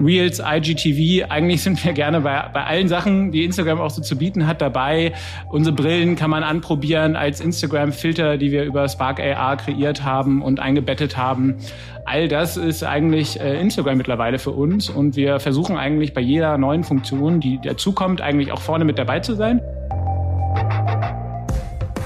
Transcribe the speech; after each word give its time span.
Reels, 0.00 0.40
IGTV. 0.40 1.30
Eigentlich 1.30 1.62
sind 1.62 1.84
wir 1.84 1.92
gerne 1.92 2.20
bei, 2.20 2.48
bei 2.52 2.64
allen 2.64 2.88
Sachen, 2.88 3.32
die 3.32 3.44
Instagram 3.44 3.80
auch 3.80 3.90
so 3.90 4.02
zu 4.02 4.16
bieten 4.16 4.46
hat, 4.46 4.60
dabei. 4.60 5.12
Unsere 5.50 5.74
Brillen 5.74 6.16
kann 6.16 6.30
man 6.30 6.42
anprobieren 6.42 7.16
als 7.16 7.40
Instagram-Filter, 7.40 8.38
die 8.38 8.52
wir 8.52 8.64
über 8.64 8.88
Spark 8.88 9.20
AR 9.20 9.56
kreiert 9.56 10.04
haben 10.04 10.42
und 10.42 10.60
eingebettet 10.60 11.16
haben. 11.16 11.56
All 12.04 12.28
das 12.28 12.56
ist 12.56 12.82
eigentlich 12.82 13.40
äh, 13.40 13.60
Instagram 13.60 13.96
mittlerweile 13.96 14.38
für 14.38 14.50
uns 14.50 14.90
und 14.90 15.14
wir 15.16 15.38
versuchen 15.38 15.76
eigentlich 15.76 16.14
bei 16.14 16.20
jeder 16.20 16.58
neuen 16.58 16.82
Funktion, 16.82 17.40
die 17.40 17.60
dazukommt, 17.62 18.20
eigentlich 18.20 18.50
auch 18.50 18.60
vorne 18.60 18.84
mit 18.84 18.98
dabei 18.98 19.20
zu 19.20 19.34
sein. 19.34 19.60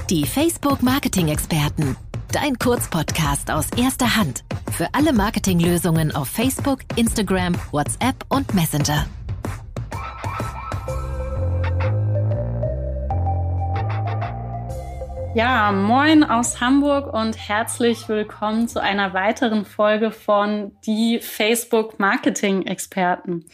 Die 0.09 0.23
Facebook 0.23 0.83
Marketing 0.83 1.27
Experten. 1.29 1.97
Dein 2.33 2.59
Kurzpodcast 2.59 3.49
aus 3.51 3.69
erster 3.77 4.17
Hand. 4.17 4.43
Für 4.73 4.89
alle 4.91 5.13
Marketinglösungen 5.13 6.13
auf 6.13 6.27
Facebook, 6.27 6.79
Instagram, 6.97 7.55
WhatsApp 7.71 8.25
und 8.27 8.53
Messenger. 8.53 9.05
Ja, 15.35 15.71
moin 15.71 16.25
aus 16.25 16.59
Hamburg 16.59 17.13
und 17.13 17.37
herzlich 17.37 18.09
willkommen 18.09 18.67
zu 18.67 18.81
einer 18.81 19.13
weiteren 19.13 19.63
Folge 19.63 20.11
von 20.11 20.73
Die 20.85 21.19
Facebook 21.21 21.97
Marketing 21.97 22.63
Experten. 22.63 23.45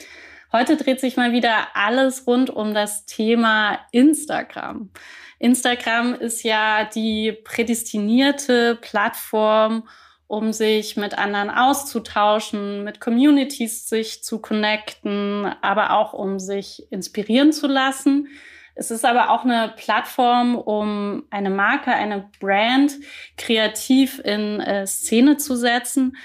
Heute 0.55 0.77
dreht 0.77 0.99
sich 0.99 1.17
mal 1.17 1.31
wieder 1.31 1.69
alles 1.73 2.27
rund 2.27 2.51
um 2.51 2.75
das 2.75 3.07
Thema 3.07 3.79
Instagram. 3.91 4.91
Instagram 5.39 6.13
ist 6.13 6.43
ja 6.43 6.85
die 6.85 7.31
prädestinierte 7.31 8.75
Plattform, 8.75 9.87
um 10.27 10.53
sich 10.53 10.95
mit 10.95 11.17
anderen 11.17 11.49
auszutauschen, 11.49 12.83
mit 12.83 12.99
Communities 12.99 13.89
sich 13.89 14.23
zu 14.23 14.39
connecten, 14.41 15.47
aber 15.63 15.97
auch 15.97 16.13
um 16.13 16.37
sich 16.37 16.85
inspirieren 16.91 17.51
zu 17.51 17.65
lassen. 17.65 18.27
Es 18.75 18.91
ist 18.91 19.05
aber 19.05 19.31
auch 19.31 19.45
eine 19.45 19.73
Plattform, 19.75 20.55
um 20.55 21.23
eine 21.31 21.49
Marke, 21.49 21.91
eine 21.91 22.29
Brand 22.39 22.93
kreativ 23.37 24.19
in 24.19 24.59
äh, 24.59 24.85
Szene 24.85 25.37
zu 25.37 25.55
setzen. 25.55 26.15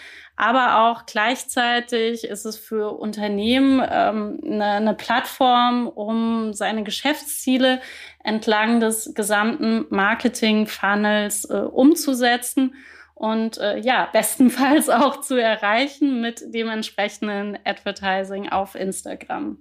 Aber 0.41 0.85
auch 0.89 1.05
gleichzeitig 1.05 2.23
ist 2.23 2.45
es 2.45 2.57
für 2.57 2.97
Unternehmen 2.97 3.85
ähm, 3.91 4.39
eine, 4.45 4.65
eine 4.67 4.95
Plattform, 4.95 5.89
um 5.89 6.53
seine 6.53 6.85
Geschäftsziele 6.85 7.81
entlang 8.23 8.79
des 8.79 9.15
gesamten 9.17 9.87
Marketing-Funnels 9.91 11.47
äh, 11.47 11.57
umzusetzen 11.57 12.77
und 13.17 13.59
äh, 13.59 13.79
ja, 13.81 14.09
bestenfalls 14.13 14.89
auch 14.89 15.21
zu 15.23 15.35
erreichen 15.35 16.21
mit 16.21 16.55
dem 16.55 16.69
entsprechenden 16.69 17.59
Advertising 17.65 18.49
auf 18.49 18.77
Instagram. 18.77 19.59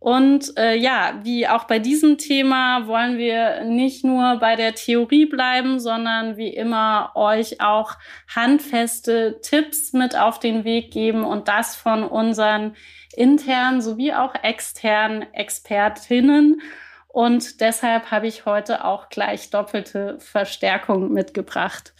Und 0.00 0.56
äh, 0.56 0.76
ja, 0.76 1.20
wie 1.24 1.46
auch 1.46 1.64
bei 1.64 1.78
diesem 1.78 2.16
Thema 2.16 2.86
wollen 2.86 3.18
wir 3.18 3.64
nicht 3.64 4.02
nur 4.02 4.38
bei 4.38 4.56
der 4.56 4.74
Theorie 4.74 5.26
bleiben, 5.26 5.78
sondern 5.78 6.38
wie 6.38 6.48
immer 6.48 7.12
euch 7.14 7.60
auch 7.60 7.92
handfeste 8.34 9.40
Tipps 9.42 9.92
mit 9.92 10.16
auf 10.16 10.38
den 10.38 10.64
Weg 10.64 10.90
geben 10.90 11.22
und 11.22 11.48
das 11.48 11.76
von 11.76 12.02
unseren 12.02 12.76
internen 13.14 13.82
sowie 13.82 14.14
auch 14.14 14.34
externen 14.42 15.26
Expertinnen. 15.34 16.62
Und 17.08 17.60
deshalb 17.60 18.10
habe 18.10 18.26
ich 18.26 18.46
heute 18.46 18.86
auch 18.86 19.10
gleich 19.10 19.50
doppelte 19.50 20.18
Verstärkung 20.18 21.12
mitgebracht. 21.12 21.92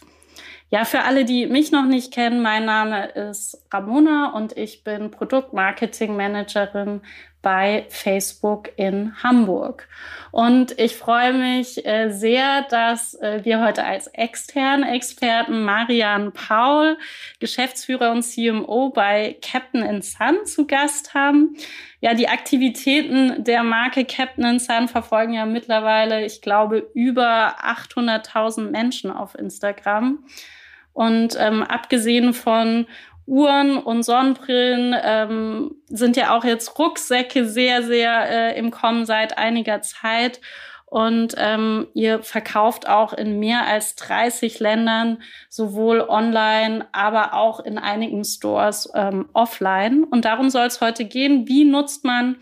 Ja, 0.71 0.85
für 0.85 1.03
alle, 1.03 1.25
die 1.25 1.47
mich 1.47 1.73
noch 1.73 1.85
nicht 1.85 2.13
kennen, 2.13 2.41
mein 2.41 2.63
Name 2.63 3.09
ist 3.09 3.61
Ramona 3.71 4.31
und 4.33 4.57
ich 4.57 4.85
bin 4.85 5.11
Produktmarketing 5.11 6.15
Managerin 6.15 7.01
bei 7.41 7.85
Facebook 7.89 8.69
in 8.75 9.13
Hamburg. 9.23 9.87
Und 10.31 10.79
ich 10.79 10.95
freue 10.95 11.33
mich 11.33 11.85
äh, 11.85 12.09
sehr, 12.09 12.63
dass 12.69 13.15
äh, 13.15 13.41
wir 13.43 13.61
heute 13.63 13.83
als 13.83 14.07
externe 14.07 14.93
Experten 14.93 15.63
Marian 15.63 16.31
Paul, 16.31 16.97
Geschäftsführer 17.39 18.11
und 18.11 18.23
CMO 18.23 18.89
bei 18.89 19.37
Captain 19.41 20.01
Sun 20.01 20.45
zu 20.45 20.67
Gast 20.67 21.13
haben. 21.13 21.55
Ja, 21.99 22.13
die 22.13 22.29
Aktivitäten 22.29 23.43
der 23.43 23.63
Marke 23.63 24.05
Captain 24.05 24.59
Sun 24.59 24.87
verfolgen 24.87 25.33
ja 25.33 25.45
mittlerweile, 25.45 26.25
ich 26.25 26.41
glaube, 26.41 26.89
über 26.93 27.55
800.000 27.63 28.69
Menschen 28.69 29.11
auf 29.11 29.35
Instagram. 29.35 30.23
Und 30.93 31.37
ähm, 31.39 31.63
abgesehen 31.63 32.33
von 32.33 32.85
Uhren 33.25 33.77
und 33.77 34.03
Sonnenbrillen 34.03 34.95
ähm, 35.03 35.75
sind 35.87 36.17
ja 36.17 36.35
auch 36.35 36.43
jetzt 36.43 36.77
Rucksäcke 36.77 37.45
sehr, 37.45 37.83
sehr 37.83 38.29
äh, 38.29 38.59
im 38.59 38.71
Kommen 38.71 39.05
seit 39.05 39.37
einiger 39.37 39.81
Zeit. 39.81 40.41
Und 40.91 41.35
ähm, 41.37 41.87
ihr 41.93 42.21
verkauft 42.21 42.89
auch 42.89 43.13
in 43.13 43.39
mehr 43.39 43.65
als 43.65 43.95
30 43.95 44.59
Ländern, 44.59 45.21
sowohl 45.47 46.01
online, 46.01 46.85
aber 46.91 47.33
auch 47.33 47.61
in 47.61 47.77
einigen 47.77 48.25
Stores 48.25 48.91
ähm, 48.93 49.29
offline. 49.31 50.03
Und 50.03 50.25
darum 50.25 50.49
soll 50.49 50.65
es 50.65 50.81
heute 50.81 51.05
gehen. 51.05 51.47
Wie 51.47 51.63
nutzt 51.63 52.03
man 52.03 52.35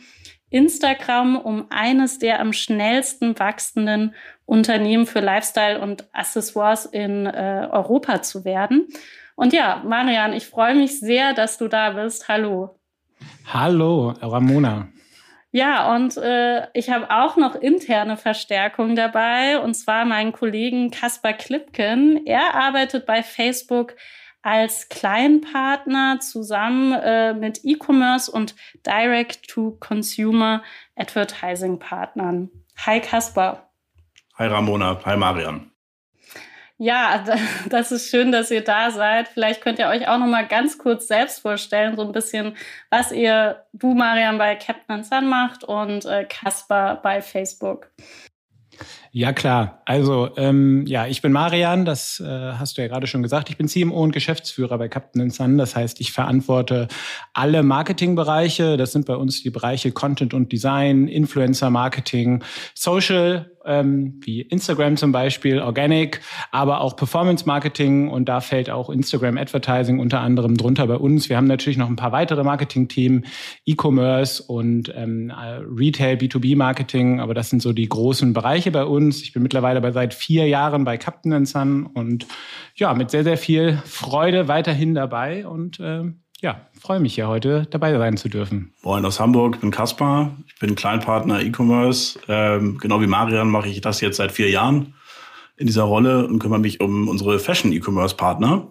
Instagram, 0.50 1.38
um 1.38 1.68
eines 1.70 2.18
der 2.18 2.40
am 2.40 2.52
schnellsten 2.52 3.38
wachsenden 3.38 4.16
Unternehmen 4.46 5.06
für 5.06 5.20
Lifestyle 5.20 5.80
und 5.80 6.08
Accessoires 6.12 6.88
in 6.88 7.28
äh, 7.28 7.68
Europa 7.70 8.24
zu 8.24 8.46
werden? 8.46 8.88
Und 9.40 9.54
ja, 9.54 9.82
Marian, 9.86 10.34
ich 10.34 10.48
freue 10.48 10.76
mich 10.76 11.00
sehr, 11.00 11.34
dass 11.34 11.58
du 11.58 11.70
da 11.70 11.92
bist. 11.92 12.28
Hallo. 12.28 12.78
Hallo, 13.46 14.10
Ramona. 14.22 14.90
Ja, 15.52 15.96
und 15.96 16.18
äh, 16.18 16.68
ich 16.74 16.90
habe 16.90 17.10
auch 17.10 17.38
noch 17.38 17.56
interne 17.56 18.18
Verstärkung 18.18 18.98
dabei, 18.98 19.58
und 19.60 19.76
zwar 19.76 20.04
meinen 20.04 20.34
Kollegen 20.34 20.92
Kaspar 20.92 21.32
Klipken. 21.32 22.26
Er 22.26 22.54
arbeitet 22.54 23.06
bei 23.06 23.24
Facebook 23.24 23.96
als 24.42 24.90
Kleinpartner 24.90 26.20
zusammen 26.20 26.92
äh, 26.92 27.34
mit 27.34 27.62
E-Commerce 27.64 28.30
und 28.30 28.56
Direct-to-Consumer 28.86 30.64
Advertising-Partnern. 30.98 32.50
Hi 32.86 33.00
Kaspar. 33.00 33.72
Hi 34.38 34.48
Ramona, 34.48 35.00
hi 35.06 35.16
Marian. 35.16 35.69
Ja, 36.82 37.26
das 37.70 37.92
ist 37.92 38.10
schön, 38.10 38.32
dass 38.32 38.50
ihr 38.50 38.64
da 38.64 38.90
seid. 38.90 39.28
Vielleicht 39.28 39.62
könnt 39.62 39.80
ihr 39.80 39.88
euch 39.88 40.08
auch 40.08 40.18
noch 40.18 40.28
mal 40.28 40.48
ganz 40.48 40.78
kurz 40.78 41.08
selbst 41.08 41.42
vorstellen, 41.42 41.98
so 41.98 42.04
ein 42.04 42.14
bisschen, 42.14 42.56
was 42.90 43.12
ihr, 43.12 43.64
du 43.74 43.94
Marian 43.94 44.38
bei 44.38 44.56
Captain 44.56 45.04
Sun 45.04 45.28
macht 45.28 45.66
und 45.66 46.06
äh, 46.06 46.24
Kaspar 46.24 47.02
bei 47.02 47.22
Facebook. 47.22 47.92
Ja, 49.12 49.34
klar. 49.34 49.82
Also, 49.86 50.30
ähm, 50.38 50.86
ja, 50.86 51.06
ich 51.08 51.22
bin 51.22 51.34
Marian, 51.34 51.84
das 51.84 52.22
äh, 52.22 52.26
hast 52.26 52.78
du 52.78 52.82
ja 52.82 52.88
gerade 52.88 53.08
schon 53.08 53.24
gesagt. 53.24 53.50
Ich 53.50 53.58
bin 53.58 53.68
CMO 53.68 54.02
und 54.02 54.12
Geschäftsführer 54.12 54.78
bei 54.78 54.88
Captain 54.88 55.30
Sun. 55.32 55.58
Das 55.58 55.76
heißt, 55.76 56.00
ich 56.00 56.14
verantworte 56.14 56.88
alle 57.34 57.64
Marketingbereiche. 57.64 58.78
Das 58.78 58.94
sind 58.94 59.06
bei 59.06 59.16
uns 59.16 59.42
die 59.42 59.50
Bereiche 59.50 59.92
Content 59.92 60.34
und 60.34 60.52
Design, 60.52 61.08
Influencer 61.10 61.72
Marketing, 61.72 62.44
Social 62.74 63.52
ähm, 63.70 64.20
wie 64.24 64.42
Instagram 64.42 64.98
zum 64.98 65.12
Beispiel, 65.12 65.60
Organic, 65.60 66.20
aber 66.52 66.82
auch 66.82 66.96
Performance 66.96 67.46
Marketing 67.46 68.10
und 68.10 68.28
da 68.28 68.42
fällt 68.42 68.70
auch 68.70 68.90
Instagram 68.90 69.38
Advertising 69.38 70.00
unter 70.00 70.22
anderem 70.22 70.58
drunter 70.58 70.88
bei 70.88 70.96
uns. 70.96 71.30
Wir 71.30 71.38
haben 71.38 71.48
natürlich 71.48 71.78
noch 71.78 71.88
ein 71.88 71.96
paar 71.96 72.12
weitere 72.12 72.44
Marketing-Themen, 72.44 73.26
E-Commerce 73.66 74.44
und 74.44 74.92
ähm, 74.96 75.32
Retail, 75.78 76.16
B2B 76.18 76.58
Marketing, 76.58 77.20
aber 77.20 77.34
das 77.34 77.50
sind 77.50 77.62
so 77.62 77.72
die 77.72 77.88
großen 77.88 78.34
Bereiche 78.34 78.72
bei 78.72 78.84
uns. 78.84 79.22
Ich 79.22 79.34
bin 79.34 79.44
mittlerweile 79.44 79.80
bei 79.80 79.92
seit 79.92 80.14
vier 80.14 80.48
Jahren 80.48 80.84
bei 80.84 80.98
Captain 80.98 81.46
Sun 81.46 81.86
und 81.86 82.26
ja, 82.76 82.94
mit 82.94 83.12
sehr, 83.12 83.24
sehr 83.24 83.38
viel 83.38 83.78
Freude 83.86 84.48
weiterhin 84.48 84.96
dabei 84.96 85.48
und 85.48 85.80
äh, 85.80 86.04
ja, 86.42 86.68
freue 86.80 87.00
mich 87.00 87.16
ja 87.16 87.28
heute 87.28 87.68
dabei 87.70 87.98
sein 87.98 88.18
zu 88.18 88.30
dürfen. 88.30 88.74
Moin 88.84 89.06
aus 89.06 89.20
Hamburg, 89.20 89.60
bin 89.62 89.72
Kaspar, 89.72 90.36
ich 90.48 90.58
bin 90.60 90.76
Kleinpartner 90.76 91.42
E-Commerce. 91.42 92.20
Ähm, 92.28 92.78
genau 92.78 93.02
wie 93.02 93.08
Marian 93.08 93.50
mache 93.50 93.70
ich 93.70 93.82
das 93.82 94.02
jetzt 94.02 94.18
seit 94.18 94.32
vier 94.32 94.50
Jahren 94.50 94.94
in 95.58 95.68
dieser 95.68 95.84
Rolle 95.84 96.28
und 96.28 96.40
kümmere 96.40 96.60
mich 96.60 96.80
um 96.80 97.08
unsere 97.08 97.40
Fashion-E-Commerce-Partner. 97.40 98.68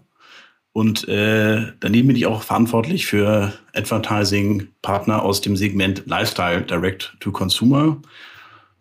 Und 0.73 1.09
äh, 1.09 1.73
daneben 1.81 2.09
bin 2.09 2.17
ich 2.17 2.27
auch 2.27 2.43
verantwortlich 2.43 3.07
für 3.07 3.53
Advertising-Partner 3.75 5.23
aus 5.23 5.41
dem 5.41 5.57
Segment 5.57 6.05
Lifestyle 6.07 6.63
Direct 6.63 7.17
to 7.21 7.33
Consumer. 7.33 8.01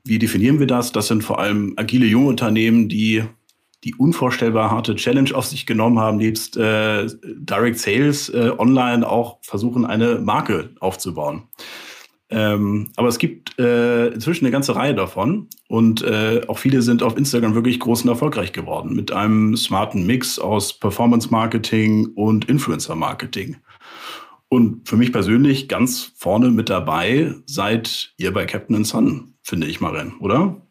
Wie 0.03 0.19
definieren 0.19 0.59
wir 0.59 0.67
das? 0.67 0.91
Das 0.91 1.07
sind 1.07 1.23
vor 1.23 1.39
allem 1.39 1.73
agile 1.75 2.06
junge 2.06 2.27
Unternehmen, 2.27 2.88
die 2.88 3.23
die 3.83 3.95
unvorstellbar 3.95 4.71
harte 4.71 4.95
Challenge 4.95 5.33
auf 5.33 5.45
sich 5.45 5.65
genommen 5.65 6.00
haben, 6.00 6.18
nebst 6.18 6.57
äh, 6.57 7.07
Direct 7.24 7.79
Sales 7.79 8.29
äh, 8.29 8.51
online 8.57 9.07
auch 9.07 9.38
versuchen, 9.41 9.85
eine 9.85 10.19
Marke 10.19 10.71
aufzubauen. 10.79 11.44
Ähm, 12.29 12.89
aber 12.97 13.07
es 13.07 13.19
gibt 13.19 13.57
äh, 13.57 14.07
inzwischen 14.07 14.45
eine 14.45 14.51
ganze 14.51 14.75
Reihe 14.75 14.94
davon 14.94 15.47
und 15.69 16.01
äh, 16.01 16.41
auch 16.47 16.57
viele 16.57 16.81
sind 16.81 17.01
auf 17.01 17.18
Instagram 17.18 17.56
wirklich 17.56 17.79
groß 17.79 18.01
und 18.01 18.09
erfolgreich 18.09 18.51
geworden 18.51 18.95
mit 18.95 19.13
einem 19.13 19.56
smarten 19.56 20.06
Mix 20.06 20.38
aus 20.38 20.77
Performance 20.77 21.29
Marketing 21.31 22.07
und 22.15 22.45
Influencer 22.50 22.95
Marketing. 22.95 23.57
Und 24.50 24.88
für 24.88 24.97
mich 24.97 25.13
persönlich 25.13 25.69
ganz 25.69 26.12
vorne 26.18 26.50
mit 26.50 26.69
dabei 26.69 27.33
seid 27.45 28.13
ihr 28.18 28.33
bei 28.33 28.45
Captain 28.45 28.83
Sun, 28.83 29.35
finde 29.41 29.68
ich, 29.68 29.79
Maren, 29.79 30.18
oder? 30.19 30.66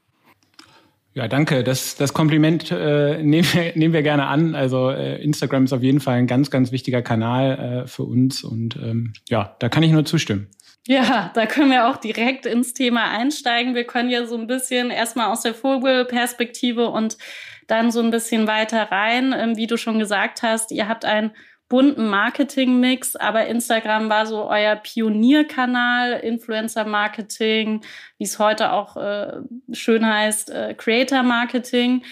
Ja, 1.17 1.29
danke. 1.29 1.65
Das, 1.65 1.97
das 1.97 2.13
Kompliment 2.13 2.71
äh, 2.71 3.23
nehmen, 3.23 3.49
wir, 3.55 3.73
nehmen 3.75 3.95
wir 3.95 4.03
gerne 4.03 4.27
an. 4.27 4.55
Also 4.55 4.91
äh, 4.91 5.17
Instagram 5.23 5.65
ist 5.65 5.73
auf 5.73 5.83
jeden 5.83 6.01
Fall 6.01 6.19
ein 6.19 6.27
ganz, 6.27 6.51
ganz 6.51 6.73
wichtiger 6.73 7.01
Kanal 7.01 7.85
äh, 7.85 7.89
für 7.89 8.03
uns 8.03 8.45
und 8.45 8.77
ähm, 8.77 9.15
ja, 9.27 9.57
da 9.59 9.71
kann 9.71 9.83
ich 9.83 9.93
nur 9.93 10.05
zustimmen. 10.05 10.49
Ja, 10.87 11.33
da 11.35 11.47
können 11.47 11.71
wir 11.71 11.89
auch 11.89 11.97
direkt 11.97 12.45
ins 12.45 12.75
Thema 12.75 13.11
einsteigen. 13.11 13.75
Wir 13.75 13.85
können 13.85 14.11
ja 14.11 14.27
so 14.27 14.37
ein 14.37 14.47
bisschen 14.47 14.91
erstmal 14.91 15.33
aus 15.33 15.41
der 15.41 15.55
Vogelperspektive 15.55 16.91
und 16.91 17.17
dann 17.67 17.91
so 17.91 18.01
ein 18.01 18.11
bisschen 18.11 18.47
weiter 18.47 18.83
rein. 18.93 19.35
Ähm, 19.37 19.57
wie 19.57 19.67
du 19.67 19.79
schon 19.79 19.99
gesagt 19.99 20.43
hast, 20.43 20.71
ihr 20.71 20.87
habt 20.87 21.07
ein 21.07 21.31
bunten 21.69 22.09
Marketing-Mix, 22.09 23.17
aber 23.17 23.47
Instagram 23.47 24.09
war 24.09 24.27
so 24.27 24.49
euer 24.49 24.77
Pionierkanal, 24.77 26.13
Influencer-Marketing, 26.13 27.83
wie 28.19 28.25
es 28.25 28.39
heute 28.39 28.73
auch 28.73 28.97
äh, 28.97 29.41
schön 29.73 30.07
heißt, 30.07 30.51
äh, 30.51 30.75
Creator-Marketing. 30.75 32.03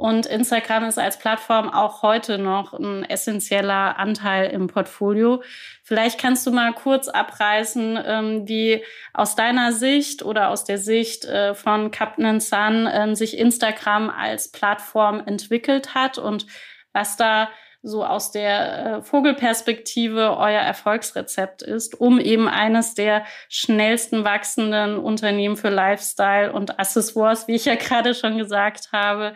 Und 0.00 0.24
Instagram 0.24 0.84
ist 0.84 0.98
als 0.98 1.18
Plattform 1.18 1.68
auch 1.68 2.00
heute 2.00 2.38
noch 2.38 2.72
ein 2.72 3.04
essentieller 3.04 3.98
Anteil 3.98 4.48
im 4.48 4.66
Portfolio. 4.66 5.42
Vielleicht 5.82 6.18
kannst 6.18 6.46
du 6.46 6.52
mal 6.52 6.72
kurz 6.72 7.08
abreißen, 7.08 7.98
ähm, 8.06 8.48
wie 8.48 8.82
aus 9.12 9.36
deiner 9.36 9.72
Sicht 9.74 10.22
oder 10.22 10.48
aus 10.48 10.64
der 10.64 10.78
Sicht 10.78 11.26
äh, 11.26 11.54
von 11.54 11.90
Captain 11.90 12.40
Sun 12.40 12.86
äh, 12.86 13.14
sich 13.14 13.36
Instagram 13.36 14.08
als 14.08 14.50
Plattform 14.50 15.20
entwickelt 15.20 15.94
hat 15.94 16.16
und 16.16 16.46
was 16.94 17.18
da 17.18 17.50
so 17.82 18.04
aus 18.04 18.30
der 18.30 18.98
äh, 18.98 19.02
Vogelperspektive 19.02 20.36
euer 20.36 20.60
Erfolgsrezept 20.60 21.62
ist, 21.62 22.00
um 22.00 22.20
eben 22.20 22.48
eines 22.48 22.94
der 22.94 23.24
schnellsten 23.48 24.24
wachsenden 24.24 24.98
Unternehmen 24.98 25.56
für 25.56 25.70
Lifestyle 25.70 26.52
und 26.52 26.78
Accessoires, 26.78 27.48
wie 27.48 27.54
ich 27.54 27.64
ja 27.64 27.74
gerade 27.76 28.14
schon 28.14 28.38
gesagt 28.38 28.90
habe, 28.92 29.34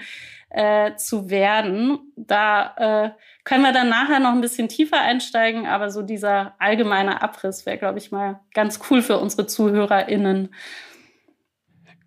äh, 0.51 0.95
zu 0.97 1.31
werden. 1.31 2.13
Da 2.17 2.75
äh, 2.77 3.11
können 3.45 3.65
wir 3.65 3.73
dann 3.73 3.89
nachher 3.89 4.21
noch 4.21 4.33
ein 4.33 4.41
bisschen 4.41 4.69
tiefer 4.69 5.01
einsteigen, 5.01 5.67
aber 5.67 5.91
so 5.91 6.03
dieser 6.03 6.55
allgemeine 6.59 7.23
Abriss 7.23 7.67
wäre, 7.67 7.79
glaube 7.79 7.99
ich, 7.99 8.13
mal 8.13 8.41
ganz 8.55 8.79
cool 8.89 9.03
für 9.03 9.19
unsere 9.19 9.47
ZuhörerInnen. 9.47 10.55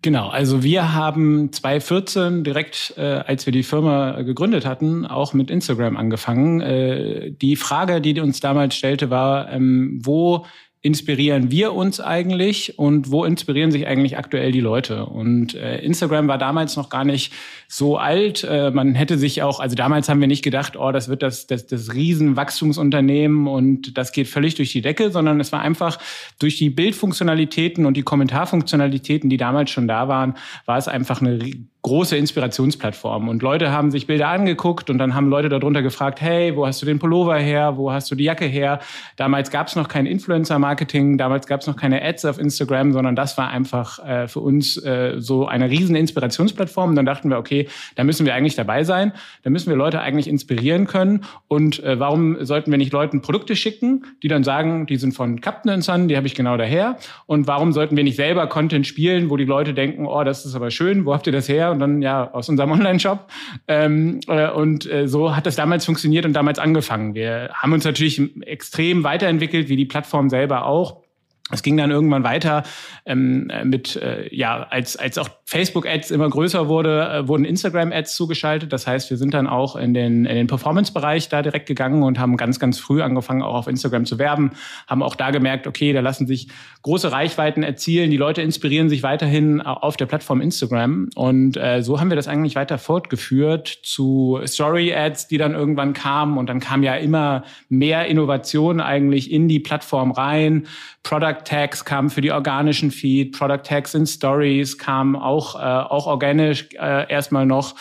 Genau, 0.00 0.28
also 0.28 0.62
wir 0.62 0.94
haben 0.94 1.52
2014 1.52 2.44
direkt, 2.44 2.94
äh, 2.96 3.02
als 3.02 3.46
wir 3.46 3.52
die 3.52 3.64
Firma 3.64 4.22
gegründet 4.22 4.64
hatten, 4.64 5.04
auch 5.04 5.32
mit 5.32 5.50
Instagram 5.50 5.96
angefangen. 5.96 6.60
Äh, 6.60 7.32
die 7.32 7.56
Frage, 7.56 8.00
die 8.00 8.20
uns 8.20 8.38
damals 8.38 8.76
stellte, 8.76 9.10
war, 9.10 9.50
ähm, 9.50 9.98
wo 10.00 10.46
inspirieren 10.80 11.50
wir 11.50 11.74
uns 11.74 12.00
eigentlich 12.00 12.78
und 12.78 13.10
wo 13.10 13.24
inspirieren 13.24 13.72
sich 13.72 13.88
eigentlich 13.88 14.16
aktuell 14.16 14.52
die 14.52 14.60
Leute? 14.60 15.06
Und 15.06 15.54
äh, 15.54 15.80
Instagram 15.80 16.28
war 16.28 16.38
damals 16.38 16.76
noch 16.76 16.88
gar 16.88 17.04
nicht 17.04 17.32
so 17.66 17.96
alt. 17.96 18.44
Äh, 18.48 18.70
man 18.70 18.94
hätte 18.94 19.18
sich 19.18 19.42
auch, 19.42 19.58
also 19.58 19.74
damals 19.74 20.08
haben 20.08 20.20
wir 20.20 20.28
nicht 20.28 20.44
gedacht, 20.44 20.76
oh, 20.76 20.92
das 20.92 21.08
wird 21.08 21.22
das, 21.24 21.48
das, 21.48 21.66
das 21.66 21.94
Riesenwachstumsunternehmen 21.94 23.48
und 23.48 23.98
das 23.98 24.12
geht 24.12 24.28
völlig 24.28 24.54
durch 24.54 24.70
die 24.70 24.82
Decke, 24.82 25.10
sondern 25.10 25.40
es 25.40 25.50
war 25.50 25.62
einfach 25.62 25.98
durch 26.38 26.58
die 26.58 26.70
Bildfunktionalitäten 26.70 27.84
und 27.84 27.96
die 27.96 28.02
Kommentarfunktionalitäten, 28.02 29.28
die 29.28 29.36
damals 29.36 29.70
schon 29.70 29.88
da 29.88 30.06
waren, 30.06 30.34
war 30.64 30.78
es 30.78 30.86
einfach 30.86 31.20
eine 31.20 31.40
große 31.82 32.16
Inspirationsplattform. 32.16 33.28
Und 33.28 33.42
Leute 33.42 33.70
haben 33.70 33.90
sich 33.90 34.06
Bilder 34.06 34.28
angeguckt 34.28 34.90
und 34.90 34.98
dann 34.98 35.14
haben 35.14 35.28
Leute 35.28 35.48
darunter 35.48 35.80
gefragt, 35.80 36.20
hey, 36.20 36.56
wo 36.56 36.66
hast 36.66 36.82
du 36.82 36.86
den 36.86 36.98
Pullover 36.98 37.36
her? 37.36 37.76
Wo 37.76 37.92
hast 37.92 38.10
du 38.10 38.14
die 38.14 38.24
Jacke 38.24 38.46
her? 38.46 38.80
Damals 39.16 39.50
gab 39.50 39.68
es 39.68 39.76
noch 39.76 39.88
kein 39.88 40.04
Influencer-Marketing, 40.04 41.18
damals 41.18 41.46
gab 41.46 41.60
es 41.60 41.66
noch 41.66 41.76
keine 41.76 42.02
Ads 42.02 42.24
auf 42.24 42.38
Instagram, 42.38 42.92
sondern 42.92 43.14
das 43.14 43.38
war 43.38 43.48
einfach 43.48 44.04
äh, 44.04 44.26
für 44.26 44.40
uns 44.40 44.76
äh, 44.76 45.14
so 45.18 45.46
eine 45.46 45.70
riesen 45.70 45.94
Inspirationsplattform. 45.94 46.90
Und 46.90 46.96
dann 46.96 47.06
dachten 47.06 47.30
wir, 47.30 47.38
okay, 47.38 47.68
da 47.94 48.02
müssen 48.02 48.26
wir 48.26 48.34
eigentlich 48.34 48.56
dabei 48.56 48.82
sein. 48.82 49.12
Da 49.44 49.50
müssen 49.50 49.70
wir 49.70 49.76
Leute 49.76 50.00
eigentlich 50.00 50.28
inspirieren 50.28 50.86
können. 50.86 51.24
Und 51.46 51.82
äh, 51.84 51.98
warum 52.00 52.44
sollten 52.44 52.72
wir 52.72 52.78
nicht 52.78 52.92
Leuten 52.92 53.22
Produkte 53.22 53.54
schicken, 53.54 54.04
die 54.22 54.28
dann 54.28 54.42
sagen, 54.42 54.86
die 54.86 54.96
sind 54.96 55.12
von 55.12 55.40
Captain 55.40 55.80
Sun, 55.80 56.08
die 56.08 56.16
habe 56.16 56.26
ich 56.26 56.34
genau 56.34 56.56
daher. 56.56 56.96
Und 57.26 57.46
warum 57.46 57.72
sollten 57.72 57.96
wir 57.96 58.04
nicht 58.04 58.16
selber 58.16 58.48
Content 58.48 58.86
spielen, 58.86 59.30
wo 59.30 59.36
die 59.36 59.44
Leute 59.44 59.74
denken, 59.74 60.06
oh, 60.06 60.24
das 60.24 60.44
ist 60.44 60.56
aber 60.56 60.70
schön, 60.70 61.06
wo 61.06 61.14
habt 61.14 61.26
ihr 61.26 61.32
das 61.32 61.48
her? 61.48 61.67
Und 61.70 61.78
dann 61.78 62.02
ja 62.02 62.32
aus 62.32 62.48
unserem 62.48 62.70
Online-Shop. 62.78 63.28
Ähm, 63.66 64.20
äh, 64.28 64.50
und 64.50 64.90
äh, 64.90 65.08
so 65.08 65.34
hat 65.34 65.46
das 65.46 65.56
damals 65.56 65.84
funktioniert 65.84 66.24
und 66.24 66.32
damals 66.32 66.58
angefangen. 66.58 67.14
Wir 67.14 67.50
haben 67.54 67.72
uns 67.72 67.84
natürlich 67.84 68.20
extrem 68.42 69.04
weiterentwickelt, 69.04 69.68
wie 69.68 69.76
die 69.76 69.86
Plattform 69.86 70.28
selber 70.28 70.66
auch. 70.66 71.02
Es 71.50 71.62
ging 71.62 71.76
dann 71.76 71.90
irgendwann 71.90 72.24
weiter 72.24 72.62
ähm, 73.06 73.50
mit, 73.64 73.96
äh, 73.96 74.34
ja, 74.34 74.66
als, 74.68 74.96
als 74.96 75.16
auch 75.16 75.28
Facebook-Ads 75.46 76.10
immer 76.10 76.28
größer 76.28 76.68
wurde, 76.68 77.08
äh, 77.08 77.28
wurden 77.28 77.46
Instagram-Ads 77.46 78.14
zugeschaltet. 78.14 78.72
Das 78.72 78.86
heißt, 78.86 79.08
wir 79.08 79.16
sind 79.16 79.32
dann 79.32 79.46
auch 79.46 79.76
in 79.76 79.94
den, 79.94 80.26
in 80.26 80.36
den 80.36 80.46
Performance-Bereich 80.46 81.30
da 81.30 81.40
direkt 81.40 81.66
gegangen 81.66 82.02
und 82.02 82.18
haben 82.18 82.36
ganz, 82.36 82.60
ganz 82.60 82.78
früh 82.78 83.00
angefangen, 83.00 83.42
auch 83.42 83.54
auf 83.54 83.66
Instagram 83.66 84.04
zu 84.04 84.18
werben. 84.18 84.50
Haben 84.86 85.02
auch 85.02 85.14
da 85.14 85.30
gemerkt, 85.30 85.66
okay, 85.66 85.94
da 85.94 86.00
lassen 86.00 86.26
sich 86.26 86.48
große 86.82 87.10
Reichweiten 87.10 87.62
erzielen. 87.62 88.10
Die 88.10 88.18
Leute 88.18 88.42
inspirieren 88.42 88.90
sich 88.90 89.02
weiterhin 89.02 89.62
auf 89.62 89.96
der 89.96 90.06
Plattform 90.06 90.42
Instagram. 90.42 91.08
Und 91.14 91.56
äh, 91.56 91.82
so 91.82 91.98
haben 91.98 92.10
wir 92.10 92.16
das 92.16 92.28
eigentlich 92.28 92.54
weiter 92.54 92.76
fortgeführt 92.76 93.68
zu 93.68 94.38
Story-Ads, 94.46 95.28
die 95.28 95.38
dann 95.38 95.54
irgendwann 95.54 95.94
kamen. 95.94 96.36
Und 96.36 96.48
dann 96.48 96.60
kam 96.60 96.82
ja 96.82 96.94
immer 96.96 97.44
mehr 97.70 98.06
Innovation 98.06 98.82
eigentlich 98.82 99.32
in 99.32 99.48
die 99.48 99.60
Plattform 99.60 100.10
rein. 100.10 100.66
Product 101.02 101.37
Tags 101.44 101.84
kamen 101.84 102.10
für 102.10 102.20
die 102.20 102.32
organischen 102.32 102.90
Feed, 102.90 103.36
Product 103.36 103.62
Tags 103.64 103.94
in 103.94 104.06
Stories 104.06 104.78
kamen 104.78 105.16
auch, 105.16 105.54
äh, 105.54 105.58
auch 105.58 106.06
organisch 106.06 106.68
äh, 106.74 107.10
erstmal 107.10 107.46
noch. 107.46 107.74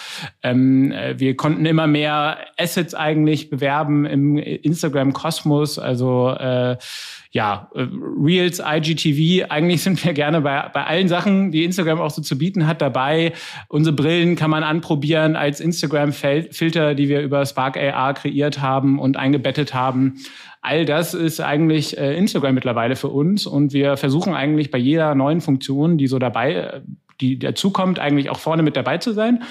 Ähm, 0.43 0.91
äh, 0.91 1.19
wir 1.19 1.35
konnten 1.35 1.65
immer 1.65 1.87
mehr 1.87 2.37
Assets 2.57 2.93
eigentlich 2.93 3.49
bewerben 3.49 4.05
im 4.05 4.37
Instagram-Kosmos, 4.37 5.79
also 5.79 6.29
äh, 6.29 6.77
ja, 7.31 7.69
äh, 7.75 7.85
Reels, 8.19 8.59
IGTV, 8.65 9.49
eigentlich 9.49 9.83
sind 9.83 10.03
wir 10.03 10.13
gerne 10.13 10.41
bei, 10.41 10.69
bei 10.73 10.85
allen 10.85 11.07
Sachen, 11.07 11.51
die 11.51 11.65
Instagram 11.65 11.99
auch 11.99 12.09
so 12.09 12.21
zu 12.21 12.37
bieten 12.37 12.67
hat, 12.67 12.81
dabei. 12.81 13.33
Unsere 13.67 13.95
Brillen 13.95 14.35
kann 14.35 14.49
man 14.49 14.63
anprobieren 14.63 15.35
als 15.35 15.59
Instagram-Filter, 15.59 16.95
die 16.95 17.09
wir 17.09 17.21
über 17.21 17.45
Spark 17.45 17.77
AR 17.77 18.13
kreiert 18.13 18.61
haben 18.61 18.99
und 18.99 19.17
eingebettet 19.17 19.73
haben. 19.73 20.15
All 20.61 20.85
das 20.85 21.13
ist 21.13 21.39
eigentlich 21.39 21.97
äh, 21.97 22.17
Instagram 22.17 22.55
mittlerweile 22.55 22.95
für 22.95 23.09
uns 23.09 23.45
und 23.45 23.73
wir 23.73 23.97
versuchen 23.97 24.33
eigentlich 24.33 24.71
bei 24.71 24.77
jeder 24.77 25.15
neuen 25.15 25.41
Funktion, 25.41 25.97
die 25.97 26.07
so 26.07 26.19
dabei, 26.19 26.53
äh, 26.53 26.81
die 27.21 27.39
dazukommt, 27.39 27.99
eigentlich 27.99 28.29
auch 28.29 28.39
vorne 28.39 28.63
mit 28.63 28.75
dabei 28.75 28.97
zu 28.97 29.13
sein. 29.13 29.43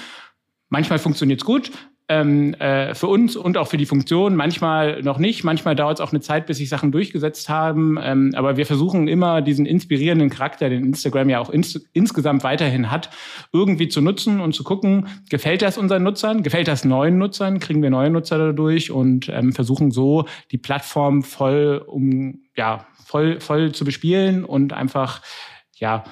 Manchmal 0.69 0.99
funktioniert 0.99 1.41
es 1.41 1.45
gut, 1.45 1.71
ähm, 2.09 2.53
äh, 2.55 2.95
für 2.95 3.07
uns 3.07 3.35
und 3.35 3.57
auch 3.57 3.67
für 3.67 3.77
die 3.77 3.85
Funktion. 3.85 4.35
Manchmal 4.35 5.01
noch 5.01 5.17
nicht. 5.17 5.43
Manchmal 5.43 5.75
dauert 5.75 5.99
es 5.99 6.01
auch 6.01 6.11
eine 6.11 6.21
Zeit, 6.21 6.45
bis 6.45 6.57
sich 6.57 6.69
Sachen 6.69 6.91
durchgesetzt 6.91 7.49
haben. 7.49 7.97
Ähm, 8.01 8.31
aber 8.35 8.55
wir 8.55 8.65
versuchen 8.65 9.07
immer 9.07 9.41
diesen 9.41 9.65
inspirierenden 9.65 10.29
Charakter, 10.29 10.69
den 10.69 10.85
Instagram 10.85 11.29
ja 11.29 11.39
auch 11.39 11.49
ins 11.49 11.75
insgesamt 11.93 12.43
weiterhin 12.43 12.91
hat, 12.91 13.09
irgendwie 13.51 13.89
zu 13.89 14.01
nutzen 14.01 14.39
und 14.39 14.53
zu 14.53 14.63
gucken, 14.63 15.07
gefällt 15.29 15.61
das 15.61 15.77
unseren 15.77 16.03
Nutzern, 16.03 16.43
gefällt 16.43 16.67
das 16.69 16.85
neuen 16.85 17.17
Nutzern, 17.17 17.59
kriegen 17.59 17.81
wir 17.81 17.89
neue 17.89 18.09
Nutzer 18.09 18.37
dadurch 18.37 18.91
und 18.91 19.27
ähm, 19.29 19.51
versuchen 19.51 19.91
so 19.91 20.25
die 20.51 20.57
Plattform 20.57 21.23
voll 21.23 21.83
um 21.85 22.41
ja 22.55 22.85
voll 23.05 23.39
voll 23.41 23.73
zu 23.73 23.83
bespielen 23.83 24.45
und 24.45 24.73
einfach 24.73 25.21
ja 25.75 26.03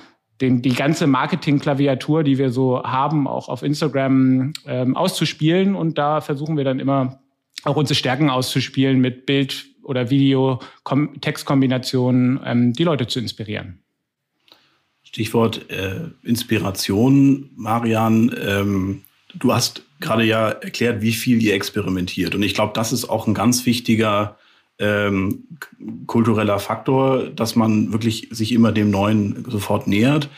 den, 0.41 0.61
die 0.61 0.73
ganze 0.73 1.07
Marketing-Klaviatur, 1.07 2.23
die 2.23 2.37
wir 2.37 2.51
so 2.51 2.83
haben, 2.83 3.25
auch 3.27 3.49
auf 3.49 3.63
Instagram 3.63 4.53
ähm, 4.65 4.95
auszuspielen. 4.95 5.75
Und 5.75 5.97
da 5.97 6.21
versuchen 6.21 6.55
wir 6.57 6.63
dann 6.63 6.79
immer 6.79 7.19
auch 7.63 7.77
unsere 7.77 7.95
Stärken 7.95 8.29
auszuspielen 8.29 8.99
mit 8.99 9.25
Bild- 9.25 9.65
oder 9.83 10.09
Video-Textkombinationen, 10.09 12.41
ähm, 12.43 12.73
die 12.73 12.83
Leute 12.83 13.07
zu 13.07 13.19
inspirieren. 13.19 13.79
Stichwort 15.03 15.69
äh, 15.69 16.09
Inspiration, 16.23 17.51
Marian. 17.55 18.35
Ähm, 18.37 19.03
du 19.33 19.53
hast 19.53 19.83
gerade 20.01 20.25
ja 20.25 20.49
erklärt, 20.49 21.01
wie 21.01 21.13
viel 21.13 21.41
ihr 21.41 21.53
experimentiert. 21.53 22.35
Und 22.35 22.43
ich 22.43 22.53
glaube, 22.53 22.73
das 22.75 22.91
ist 22.91 23.05
auch 23.05 23.27
ein 23.27 23.33
ganz 23.33 23.65
wichtiger 23.65 24.37
ähm, 24.79 25.45
kultureller 26.05 26.59
Faktor, 26.59 27.29
dass 27.29 27.55
man 27.55 27.93
wirklich 27.93 28.29
sich 28.31 28.51
immer 28.51 28.71
dem 28.71 28.91
Neuen 28.91 29.45
sofort 29.47 29.87
nähert. 29.87 30.29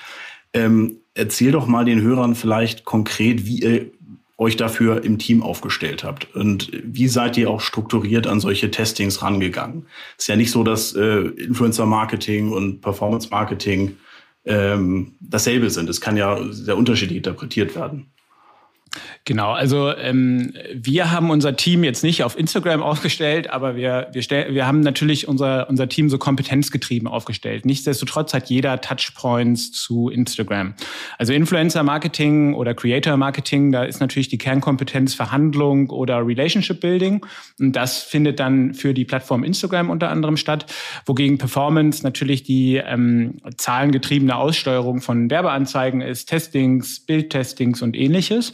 Ähm, 0.54 0.98
erzähl 1.14 1.52
doch 1.52 1.68
mal 1.68 1.86
den 1.86 2.02
Hörern 2.02 2.36
vielleicht 2.36 2.86
konkret, 2.86 3.46
wie 3.46 3.62
ihr 3.62 3.92
euch 4.38 4.56
dafür 4.56 5.04
im 5.04 5.18
Team 5.18 5.42
aufgestellt 5.42 6.04
habt 6.04 6.36
und 6.36 6.70
wie 6.84 7.08
seid 7.08 7.38
ihr 7.38 7.50
auch 7.50 7.60
strukturiert 7.60 8.28
an 8.28 8.40
solche 8.40 8.70
Testings 8.70 9.24
rangegangen? 9.24 9.88
Es 10.16 10.26
ist 10.26 10.28
ja 10.28 10.36
nicht 10.36 10.52
so, 10.52 10.64
dass 10.64 10.94
äh, 10.94 11.22
Influencer-Marketing 11.22 12.52
und 12.52 12.82
Performance-Marketing 12.82 13.98
ähm, 14.46 15.16
dasselbe 15.20 15.72
sind. 15.72 15.90
Es 15.90 16.02
kann 16.02 16.18
ja 16.18 16.40
sehr 16.52 16.78
unterschiedlich 16.78 17.18
interpretiert 17.18 17.76
werden. 17.76 18.12
Genau, 19.26 19.52
also 19.52 19.94
ähm, 19.96 20.54
wir 20.74 21.12
haben 21.12 21.30
unser 21.30 21.56
Team 21.58 21.84
jetzt 21.84 22.04
nicht 22.04 22.24
auf 22.24 22.38
Instagram 22.38 22.82
aufgestellt, 22.82 23.50
aber 23.50 23.76
wir, 23.76 24.08
wir, 24.14 24.22
stell, 24.22 24.54
wir 24.54 24.66
haben 24.66 24.80
natürlich 24.80 25.28
unser, 25.28 25.70
unser 25.70 25.90
Team 25.90 26.10
so 26.10 26.18
kompetenzgetrieben 26.18 27.08
aufgestellt. 27.08 27.66
Nichtsdestotrotz 27.66 28.34
hat 28.34 28.50
jeder 28.50 28.80
Touchpoints 28.80 29.72
zu 29.72 30.10
Instagram. 30.10 30.76
Also 31.18 31.34
Influencer-Marketing 31.34 32.54
oder 32.54 32.74
Creator-Marketing, 32.74 33.74
da 33.74 33.84
ist 33.84 34.00
natürlich 34.00 34.30
die 34.30 34.38
Kernkompetenz 34.38 35.14
Verhandlung 35.14 35.90
oder 35.90 36.26
Relationship-Building. 36.26 37.26
Und 37.60 37.74
das 37.74 38.04
findet 38.04 38.40
dann 38.40 38.74
für 38.74 38.94
die 38.94 39.04
Plattform 39.04 39.44
Instagram 39.44 39.90
unter 39.90 40.10
anderem 40.10 40.38
statt, 40.38 40.66
wogegen 41.06 41.38
Performance 41.38 42.04
natürlich 42.04 42.44
die 42.44 42.76
ähm, 42.78 43.40
zahlengetriebene 43.58 44.36
Aussteuerung 44.36 45.02
von 45.02 45.30
Werbeanzeigen 45.30 46.02
ist, 46.02 46.30
Testings, 46.30 47.02
Bildtestings 47.02 47.82
und 47.82 47.96
ähnliches. 47.96 48.54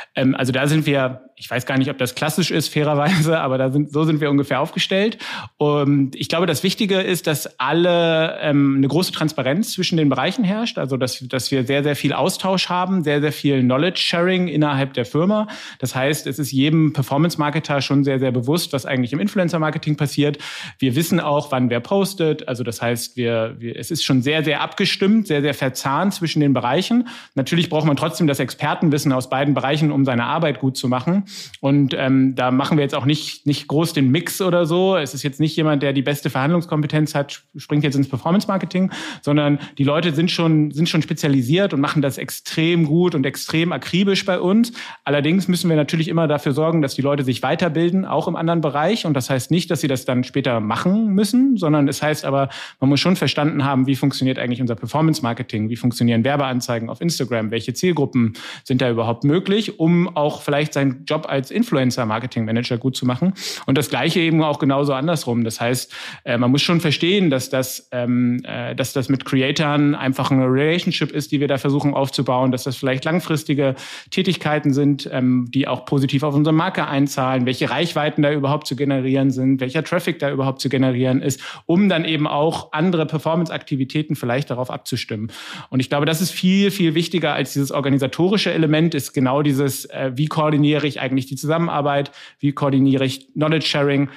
Ähm, 0.15 0.35
also 0.35 0.51
da 0.51 0.67
sind 0.67 0.85
wir 0.85 1.31
ich 1.41 1.49
weiß 1.49 1.65
gar 1.65 1.79
nicht, 1.79 1.89
ob 1.89 1.97
das 1.97 2.13
klassisch 2.13 2.51
ist, 2.51 2.71
fairerweise, 2.71 3.39
aber 3.39 3.57
da 3.57 3.71
sind, 3.71 3.91
so 3.91 4.03
sind 4.03 4.21
wir 4.21 4.29
ungefähr 4.29 4.61
aufgestellt. 4.61 5.17
Und 5.57 6.15
ich 6.15 6.29
glaube, 6.29 6.45
das 6.45 6.61
Wichtige 6.61 7.01
ist, 7.01 7.25
dass 7.25 7.59
alle 7.59 8.37
ähm, 8.41 8.75
eine 8.77 8.87
große 8.87 9.11
Transparenz 9.11 9.73
zwischen 9.73 9.97
den 9.97 10.07
Bereichen 10.07 10.43
herrscht, 10.43 10.77
also 10.77 10.97
dass, 10.97 11.27
dass 11.27 11.49
wir 11.49 11.65
sehr, 11.65 11.81
sehr 11.81 11.95
viel 11.95 12.13
Austausch 12.13 12.69
haben, 12.69 13.03
sehr, 13.03 13.21
sehr 13.21 13.31
viel 13.31 13.61
Knowledge-Sharing 13.61 14.49
innerhalb 14.49 14.93
der 14.93 15.03
Firma. 15.03 15.47
Das 15.79 15.95
heißt, 15.95 16.27
es 16.27 16.37
ist 16.37 16.51
jedem 16.51 16.93
Performance-Marketer 16.93 17.81
schon 17.81 18.03
sehr, 18.03 18.19
sehr 18.19 18.31
bewusst, 18.31 18.71
was 18.71 18.85
eigentlich 18.85 19.11
im 19.11 19.19
Influencer-Marketing 19.19 19.97
passiert. 19.97 20.37
Wir 20.77 20.95
wissen 20.95 21.19
auch, 21.19 21.51
wann 21.51 21.71
wer 21.71 21.79
postet. 21.79 22.47
Also 22.47 22.63
das 22.63 22.83
heißt, 22.83 23.17
wir, 23.17 23.55
wir, 23.57 23.77
es 23.77 23.89
ist 23.89 24.03
schon 24.03 24.21
sehr, 24.21 24.43
sehr 24.43 24.61
abgestimmt, 24.61 25.25
sehr, 25.25 25.41
sehr 25.41 25.55
verzahnt 25.55 26.13
zwischen 26.13 26.39
den 26.39 26.53
Bereichen. 26.53 27.07
Natürlich 27.33 27.67
braucht 27.67 27.87
man 27.87 27.97
trotzdem 27.97 28.27
das 28.27 28.39
Expertenwissen 28.39 29.11
aus 29.11 29.27
beiden 29.27 29.55
Bereichen, 29.55 29.91
um 29.91 30.00
seine 30.05 30.25
Arbeit 30.25 30.59
gut 30.59 30.77
zu 30.77 30.87
machen. 30.87 31.23
Und 31.59 31.93
ähm, 31.97 32.35
da 32.35 32.51
machen 32.51 32.77
wir 32.77 32.83
jetzt 32.83 32.95
auch 32.95 33.05
nicht, 33.05 33.45
nicht 33.45 33.67
groß 33.67 33.93
den 33.93 34.11
Mix 34.11 34.41
oder 34.41 34.65
so. 34.65 34.95
Es 34.95 35.13
ist 35.13 35.23
jetzt 35.23 35.39
nicht 35.39 35.55
jemand, 35.55 35.83
der 35.83 35.93
die 35.93 36.01
beste 36.01 36.29
Verhandlungskompetenz 36.29 37.15
hat, 37.15 37.43
springt 37.57 37.83
jetzt 37.83 37.95
ins 37.95 38.09
Performance-Marketing, 38.09 38.91
sondern 39.21 39.59
die 39.77 39.83
Leute 39.83 40.13
sind 40.13 40.31
schon, 40.31 40.71
sind 40.71 40.89
schon 40.89 41.01
spezialisiert 41.01 41.73
und 41.73 41.81
machen 41.81 42.01
das 42.01 42.17
extrem 42.17 42.85
gut 42.85 43.15
und 43.15 43.25
extrem 43.25 43.71
akribisch 43.71 44.25
bei 44.25 44.39
uns. 44.39 44.73
Allerdings 45.03 45.47
müssen 45.47 45.69
wir 45.69 45.75
natürlich 45.75 46.07
immer 46.07 46.27
dafür 46.27 46.53
sorgen, 46.53 46.81
dass 46.81 46.95
die 46.95 47.01
Leute 47.01 47.23
sich 47.23 47.43
weiterbilden, 47.43 48.05
auch 48.05 48.27
im 48.27 48.35
anderen 48.35 48.61
Bereich. 48.61 49.05
Und 49.05 49.13
das 49.13 49.29
heißt 49.29 49.51
nicht, 49.51 49.71
dass 49.71 49.81
sie 49.81 49.87
das 49.87 50.05
dann 50.05 50.23
später 50.23 50.59
machen 50.59 51.07
müssen, 51.07 51.57
sondern 51.57 51.87
es 51.87 52.01
heißt 52.01 52.25
aber, 52.25 52.49
man 52.79 52.89
muss 52.89 52.99
schon 52.99 53.15
verstanden 53.15 53.63
haben, 53.63 53.87
wie 53.87 53.95
funktioniert 53.95 54.39
eigentlich 54.39 54.61
unser 54.61 54.75
Performance-Marketing, 54.75 55.69
wie 55.69 55.75
funktionieren 55.75 56.23
Werbeanzeigen 56.23 56.89
auf 56.89 57.01
Instagram, 57.01 57.51
welche 57.51 57.73
Zielgruppen 57.73 58.33
sind 58.63 58.81
da 58.81 58.89
überhaupt 58.89 59.23
möglich, 59.23 59.79
um 59.79 59.90
auch 60.15 60.41
vielleicht 60.41 60.73
seinen 60.73 61.05
Job 61.05 61.25
als 61.27 61.51
Influencer-Marketing-Manager 61.51 62.77
gut 62.77 62.95
zu 62.95 63.05
machen. 63.05 63.33
Und 63.65 63.77
das 63.77 63.89
Gleiche 63.89 64.19
eben 64.19 64.43
auch 64.43 64.59
genauso 64.59 64.93
andersrum. 64.93 65.43
Das 65.43 65.61
heißt, 65.61 65.93
äh, 66.25 66.37
man 66.37 66.51
muss 66.51 66.61
schon 66.61 66.81
verstehen, 66.81 67.29
dass 67.29 67.49
das, 67.49 67.89
ähm, 67.91 68.41
äh, 68.43 68.75
dass 68.75 68.93
das 68.93 69.09
mit 69.09 69.25
Creatoren 69.25 69.95
einfach 69.95 70.31
eine 70.31 70.45
Relationship 70.45 71.11
ist, 71.11 71.31
die 71.31 71.39
wir 71.39 71.47
da 71.47 71.57
versuchen 71.57 71.93
aufzubauen, 71.93 72.51
dass 72.51 72.63
das 72.63 72.75
vielleicht 72.77 73.05
langfristige 73.05 73.75
Tätigkeiten 74.09 74.73
sind, 74.73 75.09
ähm, 75.11 75.47
die 75.49 75.67
auch 75.67 75.85
positiv 75.85 76.23
auf 76.23 76.35
unsere 76.35 76.53
Marke 76.53 76.87
einzahlen, 76.87 77.45
welche 77.45 77.69
Reichweiten 77.69 78.21
da 78.21 78.31
überhaupt 78.31 78.67
zu 78.67 78.75
generieren 78.75 79.31
sind, 79.31 79.59
welcher 79.59 79.83
Traffic 79.83 80.19
da 80.19 80.31
überhaupt 80.31 80.61
zu 80.61 80.69
generieren 80.69 81.21
ist, 81.21 81.41
um 81.65 81.89
dann 81.89 82.05
eben 82.05 82.27
auch 82.27 82.71
andere 82.71 83.05
Performance-Aktivitäten 83.05 84.15
vielleicht 84.15 84.49
darauf 84.49 84.69
abzustimmen. 84.69 85.31
Und 85.69 85.79
ich 85.79 85.89
glaube, 85.89 86.05
das 86.05 86.21
ist 86.21 86.31
viel, 86.31 86.71
viel 86.71 86.95
wichtiger 86.95 87.33
als 87.33 87.53
dieses 87.53 87.71
organisatorische 87.71 88.51
Element, 88.51 88.95
ist 88.95 89.13
genau 89.13 89.41
dieses, 89.41 89.80
äh, 89.85 90.11
wie 90.15 90.27
koordiniere 90.27 90.87
ich 90.87 90.99
eigentlich 90.99 91.25
die 91.25 91.35
Zusammenarbeit, 91.35 92.11
wie 92.39 92.51
koordiniere 92.51 93.05
ich 93.05 93.33
Knowledge 93.33 93.65
Sharing, 93.65 94.09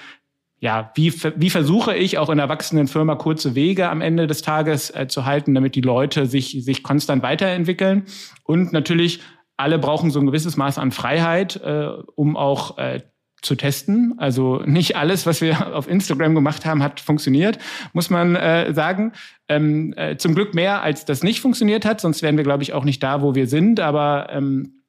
ja, 0.64 0.92
wie, 0.94 1.12
wie 1.36 1.50
versuche 1.50 1.94
ich 1.94 2.16
auch 2.16 2.30
in 2.30 2.40
einer 2.40 2.48
wachsenden 2.48 2.88
Firma 2.88 3.16
kurze 3.16 3.54
Wege 3.54 3.90
am 3.90 4.00
Ende 4.00 4.26
des 4.26 4.40
Tages 4.40 4.88
äh, 4.88 5.06
zu 5.08 5.26
halten, 5.26 5.54
damit 5.54 5.74
die 5.74 5.82
Leute 5.82 6.24
sich, 6.24 6.56
sich 6.64 6.82
konstant 6.82 7.22
weiterentwickeln. 7.22 8.04
Und 8.44 8.72
natürlich, 8.72 9.20
alle 9.58 9.78
brauchen 9.78 10.10
so 10.10 10.20
ein 10.20 10.26
gewisses 10.26 10.56
Maß 10.56 10.78
an 10.78 10.90
Freiheit, 10.90 11.56
äh, 11.56 11.88
um 12.16 12.36
auch 12.36 12.78
äh, 12.78 13.02
zu 13.44 13.56
testen. 13.56 14.14
Also 14.16 14.62
nicht 14.64 14.96
alles, 14.96 15.26
was 15.26 15.40
wir 15.40 15.74
auf 15.76 15.88
Instagram 15.88 16.34
gemacht 16.34 16.64
haben, 16.64 16.82
hat 16.82 16.98
funktioniert, 16.98 17.58
muss 17.92 18.10
man 18.10 18.34
äh, 18.34 18.72
sagen. 18.72 19.12
Ähm, 19.48 19.92
äh, 19.96 20.16
zum 20.16 20.34
Glück 20.34 20.54
mehr, 20.54 20.82
als 20.82 21.04
das 21.04 21.22
nicht 21.22 21.40
funktioniert 21.40 21.84
hat, 21.84 22.00
sonst 22.00 22.22
wären 22.22 22.38
wir, 22.38 22.44
glaube 22.44 22.62
ich, 22.62 22.72
auch 22.72 22.84
nicht 22.84 23.02
da, 23.02 23.20
wo 23.20 23.34
wir 23.34 23.46
sind. 23.46 23.80
Aber 23.80 24.28
ähm, 24.30 24.72
äh, 24.72 24.83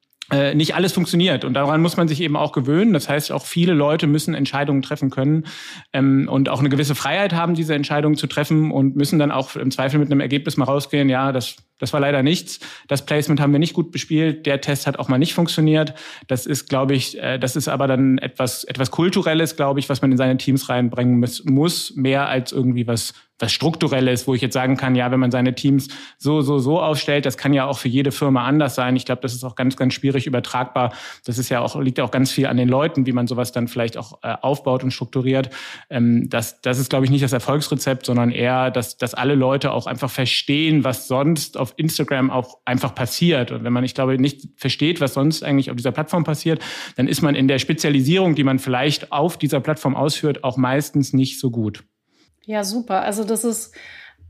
nicht 0.54 0.74
alles 0.74 0.92
funktioniert. 0.92 1.44
Und 1.44 1.54
daran 1.54 1.80
muss 1.82 1.96
man 1.96 2.08
sich 2.08 2.20
eben 2.20 2.36
auch 2.36 2.52
gewöhnen. 2.52 2.92
Das 2.92 3.08
heißt, 3.08 3.30
auch 3.30 3.46
viele 3.46 3.74
Leute 3.74 4.06
müssen 4.06 4.34
Entscheidungen 4.34 4.82
treffen 4.82 5.10
können 5.10 5.44
ähm, 5.92 6.28
und 6.30 6.48
auch 6.48 6.60
eine 6.60 6.68
gewisse 6.68 6.94
Freiheit 6.94 7.32
haben, 7.32 7.54
diese 7.54 7.74
Entscheidungen 7.74 8.16
zu 8.16 8.26
treffen 8.26 8.70
und 8.72 8.96
müssen 8.96 9.18
dann 9.18 9.30
auch 9.30 9.54
im 9.54 9.70
Zweifel 9.70 10.00
mit 10.00 10.10
einem 10.10 10.20
Ergebnis 10.20 10.56
mal 10.56 10.64
rausgehen, 10.64 11.08
ja, 11.08 11.32
das 11.32 11.56
das 11.78 11.92
war 11.92 12.00
leider 12.00 12.22
nichts. 12.22 12.60
Das 12.88 13.04
Placement 13.04 13.40
haben 13.40 13.52
wir 13.52 13.58
nicht 13.58 13.74
gut 13.74 13.92
bespielt. 13.92 14.46
Der 14.46 14.60
Test 14.60 14.86
hat 14.86 14.98
auch 14.98 15.08
mal 15.08 15.18
nicht 15.18 15.34
funktioniert. 15.34 15.94
Das 16.26 16.46
ist, 16.46 16.68
glaube 16.68 16.94
ich, 16.94 17.18
äh, 17.18 17.38
das 17.38 17.56
ist 17.56 17.68
aber 17.68 17.86
dann 17.86 18.18
etwas, 18.18 18.64
etwas 18.64 18.90
Kulturelles, 18.90 19.56
glaube 19.56 19.80
ich, 19.80 19.88
was 19.88 20.02
man 20.02 20.12
in 20.12 20.18
seine 20.18 20.36
Teams 20.36 20.68
reinbringen 20.68 21.20
muss, 21.44 21.94
mehr 21.96 22.28
als 22.28 22.52
irgendwie 22.52 22.86
was, 22.86 23.12
was 23.38 23.52
Strukturelles, 23.52 24.26
wo 24.26 24.34
ich 24.34 24.40
jetzt 24.40 24.54
sagen 24.54 24.76
kann, 24.76 24.94
ja, 24.94 25.10
wenn 25.10 25.20
man 25.20 25.30
seine 25.30 25.54
Teams 25.54 25.88
so, 26.16 26.40
so, 26.40 26.58
so 26.58 26.80
aufstellt, 26.80 27.26
das 27.26 27.36
kann 27.36 27.52
ja 27.52 27.66
auch 27.66 27.78
für 27.78 27.88
jede 27.88 28.10
Firma 28.10 28.46
anders 28.46 28.74
sein. 28.74 28.96
Ich 28.96 29.04
glaube, 29.04 29.20
das 29.20 29.34
ist 29.34 29.44
auch 29.44 29.56
ganz, 29.56 29.76
ganz 29.76 29.92
schwierig 29.92 30.26
übertragbar. 30.26 30.94
Das 31.26 31.36
ist 31.36 31.50
ja 31.50 31.60
auch, 31.60 31.78
liegt 31.80 31.98
ja 31.98 32.04
auch 32.04 32.10
ganz 32.10 32.30
viel 32.30 32.46
an 32.46 32.56
den 32.56 32.68
Leuten, 32.68 33.04
wie 33.04 33.12
man 33.12 33.26
sowas 33.26 33.52
dann 33.52 33.68
vielleicht 33.68 33.98
auch 33.98 34.20
äh, 34.22 34.34
aufbaut 34.40 34.82
und 34.82 34.90
strukturiert. 34.90 35.50
Ähm, 35.90 36.30
das, 36.30 36.62
das 36.62 36.78
ist, 36.78 36.88
glaube 36.88 37.04
ich, 37.04 37.10
nicht 37.10 37.24
das 37.24 37.34
Erfolgsrezept, 37.34 38.06
sondern 38.06 38.30
eher, 38.30 38.70
dass, 38.70 38.96
dass 38.96 39.12
alle 39.12 39.34
Leute 39.34 39.72
auch 39.72 39.86
einfach 39.86 40.10
verstehen, 40.10 40.84
was 40.84 41.06
sonst 41.06 41.58
auf 41.66 41.74
Instagram 41.76 42.30
auch 42.30 42.58
einfach 42.64 42.94
passiert. 42.94 43.50
Und 43.50 43.64
wenn 43.64 43.72
man, 43.72 43.82
ich 43.82 43.94
glaube, 43.94 44.18
nicht 44.18 44.48
versteht, 44.56 45.00
was 45.00 45.14
sonst 45.14 45.42
eigentlich 45.42 45.70
auf 45.70 45.76
dieser 45.76 45.90
Plattform 45.90 46.22
passiert, 46.22 46.62
dann 46.94 47.08
ist 47.08 47.22
man 47.22 47.34
in 47.34 47.48
der 47.48 47.58
Spezialisierung, 47.58 48.36
die 48.36 48.44
man 48.44 48.60
vielleicht 48.60 49.10
auf 49.10 49.36
dieser 49.36 49.58
Plattform 49.58 49.96
ausführt, 49.96 50.44
auch 50.44 50.56
meistens 50.56 51.12
nicht 51.12 51.40
so 51.40 51.50
gut. 51.50 51.82
Ja, 52.44 52.62
super. 52.62 53.02
Also 53.02 53.24
das 53.24 53.42
ist 53.42 53.74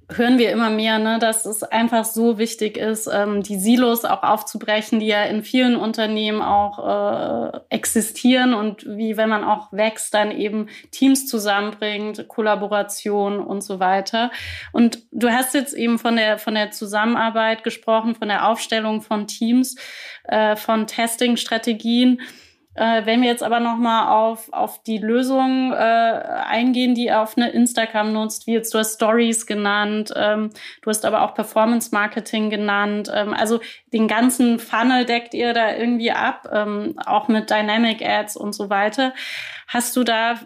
hören 0.08 0.38
wir 0.38 0.52
immer 0.52 0.70
mehr, 0.70 0.98
ne, 0.98 1.18
dass 1.18 1.46
es 1.46 1.64
einfach 1.64 2.04
so 2.04 2.38
wichtig 2.38 2.76
ist, 2.76 3.08
ähm, 3.12 3.42
die 3.42 3.58
Silos 3.58 4.04
auch 4.04 4.22
aufzubrechen, 4.22 5.00
die 5.00 5.06
ja 5.06 5.24
in 5.24 5.42
vielen 5.42 5.74
Unternehmen 5.74 6.42
auch 6.42 7.52
äh, 7.54 7.60
existieren 7.70 8.54
und 8.54 8.86
wie, 8.86 9.16
wenn 9.16 9.28
man 9.28 9.42
auch 9.42 9.72
wächst, 9.72 10.14
dann 10.14 10.30
eben 10.30 10.68
Teams 10.92 11.26
zusammenbringt, 11.26 12.28
Kollaboration 12.28 13.40
und 13.40 13.62
so 13.62 13.80
weiter. 13.80 14.30
Und 14.70 15.02
du 15.10 15.30
hast 15.30 15.54
jetzt 15.54 15.74
eben 15.74 15.98
von 15.98 16.16
der, 16.16 16.38
von 16.38 16.54
der 16.54 16.70
Zusammenarbeit 16.70 17.64
gesprochen, 17.64 18.14
von 18.14 18.28
der 18.28 18.48
Aufstellung 18.48 19.02
von 19.02 19.26
Teams, 19.26 19.74
äh, 20.24 20.54
von 20.54 20.86
Testing-Strategien. 20.86 22.20
Äh, 22.76 23.06
wenn 23.06 23.22
wir 23.22 23.28
jetzt 23.28 23.42
aber 23.42 23.58
nochmal 23.58 24.08
auf, 24.08 24.52
auf 24.52 24.82
die 24.82 24.98
Lösung 24.98 25.72
äh, 25.72 25.76
eingehen, 25.76 26.94
die 26.94 27.10
auf 27.10 27.36
eine 27.36 27.50
Instagram 27.50 28.12
nutzt, 28.12 28.46
wie 28.46 28.52
jetzt 28.52 28.74
du 28.74 28.78
hast 28.78 28.96
Stories 28.96 29.46
genannt, 29.46 30.12
ähm, 30.14 30.50
du 30.82 30.90
hast 30.90 31.06
aber 31.06 31.22
auch 31.22 31.34
Performance 31.34 31.90
Marketing 31.92 32.50
genannt. 32.50 33.10
Ähm, 33.12 33.32
also 33.32 33.60
den 33.92 34.08
ganzen 34.08 34.58
Funnel 34.58 35.06
deckt 35.06 35.32
ihr 35.32 35.54
da 35.54 35.74
irgendwie 35.74 36.12
ab, 36.12 36.48
ähm, 36.52 36.94
auch 37.06 37.28
mit 37.28 37.50
Dynamic 37.50 38.06
Ads 38.06 38.36
und 38.36 38.52
so 38.52 38.68
weiter. 38.68 39.14
Hast 39.66 39.96
du 39.96 40.04
da 40.04 40.36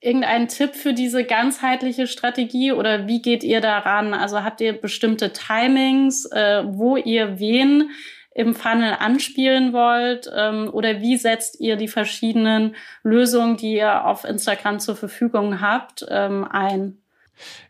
irgendeinen 0.00 0.48
Tipp 0.48 0.74
für 0.74 0.92
diese 0.92 1.24
ganzheitliche 1.24 2.06
Strategie 2.06 2.72
oder 2.72 3.06
wie 3.06 3.22
geht 3.22 3.42
ihr 3.42 3.62
daran? 3.62 4.12
Also 4.12 4.44
habt 4.44 4.60
ihr 4.60 4.74
bestimmte 4.74 5.32
Timings, 5.32 6.26
äh, 6.26 6.62
wo 6.66 6.96
ihr 6.98 7.40
wen 7.40 7.90
im 8.34 8.54
Funnel 8.54 8.96
anspielen 8.98 9.72
wollt? 9.72 10.30
Ähm, 10.34 10.68
oder 10.72 11.00
wie 11.00 11.16
setzt 11.16 11.60
ihr 11.60 11.76
die 11.76 11.88
verschiedenen 11.88 12.74
Lösungen, 13.02 13.56
die 13.56 13.74
ihr 13.74 14.04
auf 14.04 14.24
Instagram 14.24 14.80
zur 14.80 14.96
Verfügung 14.96 15.60
habt, 15.60 16.04
ähm, 16.08 16.44
ein? 16.44 16.98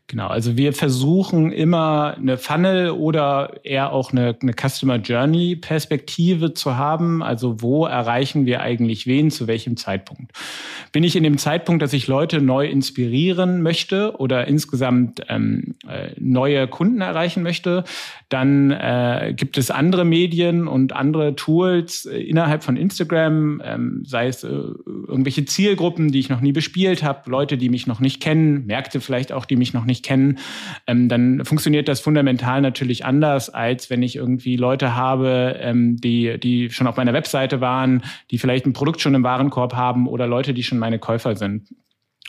Genau, 0.07 0.27
also 0.27 0.59
wir 0.59 0.75
versuchen 0.75 1.51
immer 1.51 2.15
eine 2.19 2.37
Funnel 2.37 2.91
oder 2.91 3.65
eher 3.65 3.91
auch 3.91 4.13
eine, 4.13 4.37
eine 4.43 4.53
Customer 4.53 4.97
Journey 4.97 5.57
Perspektive 5.57 6.53
zu 6.53 6.77
haben. 6.77 7.23
Also 7.23 7.63
wo 7.63 7.87
erreichen 7.87 8.45
wir 8.45 8.61
eigentlich 8.61 9.07
wen 9.07 9.31
zu 9.31 9.47
welchem 9.47 9.79
Zeitpunkt? 9.79 10.33
Bin 10.93 11.05
ich 11.05 11.17
in 11.17 11.23
dem 11.23 11.39
Zeitpunkt, 11.39 11.83
dass 11.83 11.95
ich 11.95 12.07
Leute 12.07 12.43
neu 12.43 12.67
inspirieren 12.67 13.63
möchte 13.63 14.15
oder 14.19 14.47
insgesamt 14.47 15.23
ähm, 15.31 15.77
äh, 15.89 16.11
neue 16.19 16.69
Kunden 16.69 17.01
erreichen 17.01 17.43
möchte, 17.43 17.85
dann 18.29 18.73
äh, 18.73 19.33
gibt 19.35 19.57
es 19.57 19.71
andere 19.71 20.05
Medien 20.05 20.69
und 20.69 20.93
andere 20.93 21.35
Tools 21.35 22.05
äh, 22.05 22.19
innerhalb 22.19 22.63
von 22.63 22.77
Instagram, 22.77 23.63
ähm, 23.65 24.03
sei 24.05 24.27
es 24.27 24.45
äh, 24.45 24.49
irgendwelche 24.49 25.47
Zielgruppen, 25.47 26.13
die 26.13 26.19
ich 26.19 26.29
noch 26.29 26.41
nie 26.43 26.53
bespielt 26.53 27.03
habe, 27.03 27.31
Leute, 27.31 27.57
die 27.57 27.71
mich 27.71 27.87
noch 27.87 28.01
nicht 28.01 28.21
kennen, 28.21 28.67
Märkte 28.67 29.01
vielleicht 29.01 29.33
auch, 29.33 29.47
die 29.47 29.57
mich 29.57 29.73
noch 29.73 29.85
nicht 29.85 29.94
nicht 29.95 30.05
kennen, 30.05 30.39
ähm, 30.87 31.09
dann 31.09 31.45
funktioniert 31.45 31.89
das 31.89 32.01
fundamental 32.01 32.61
natürlich 32.61 33.05
anders, 33.05 33.49
als 33.51 33.91
wenn 33.91 34.03
ich 34.03 34.17
irgendwie 34.17 34.57
Leute 34.57 34.95
habe, 34.95 35.57
ähm, 35.61 35.97
die, 35.97 36.39
die 36.39 36.71
schon 36.71 36.87
auf 36.87 36.97
meiner 36.97 37.13
Webseite 37.13 37.61
waren, 37.61 38.03
die 38.31 38.39
vielleicht 38.39 38.67
ein 38.67 38.73
Produkt 38.73 39.01
schon 39.01 39.15
im 39.15 39.23
Warenkorb 39.23 39.75
haben 39.75 40.09
oder 40.09 40.27
Leute, 40.27 40.53
die 40.55 40.63
schon 40.63 40.79
meine 40.79 40.99
Käufer 40.99 41.37
sind. 41.37 41.69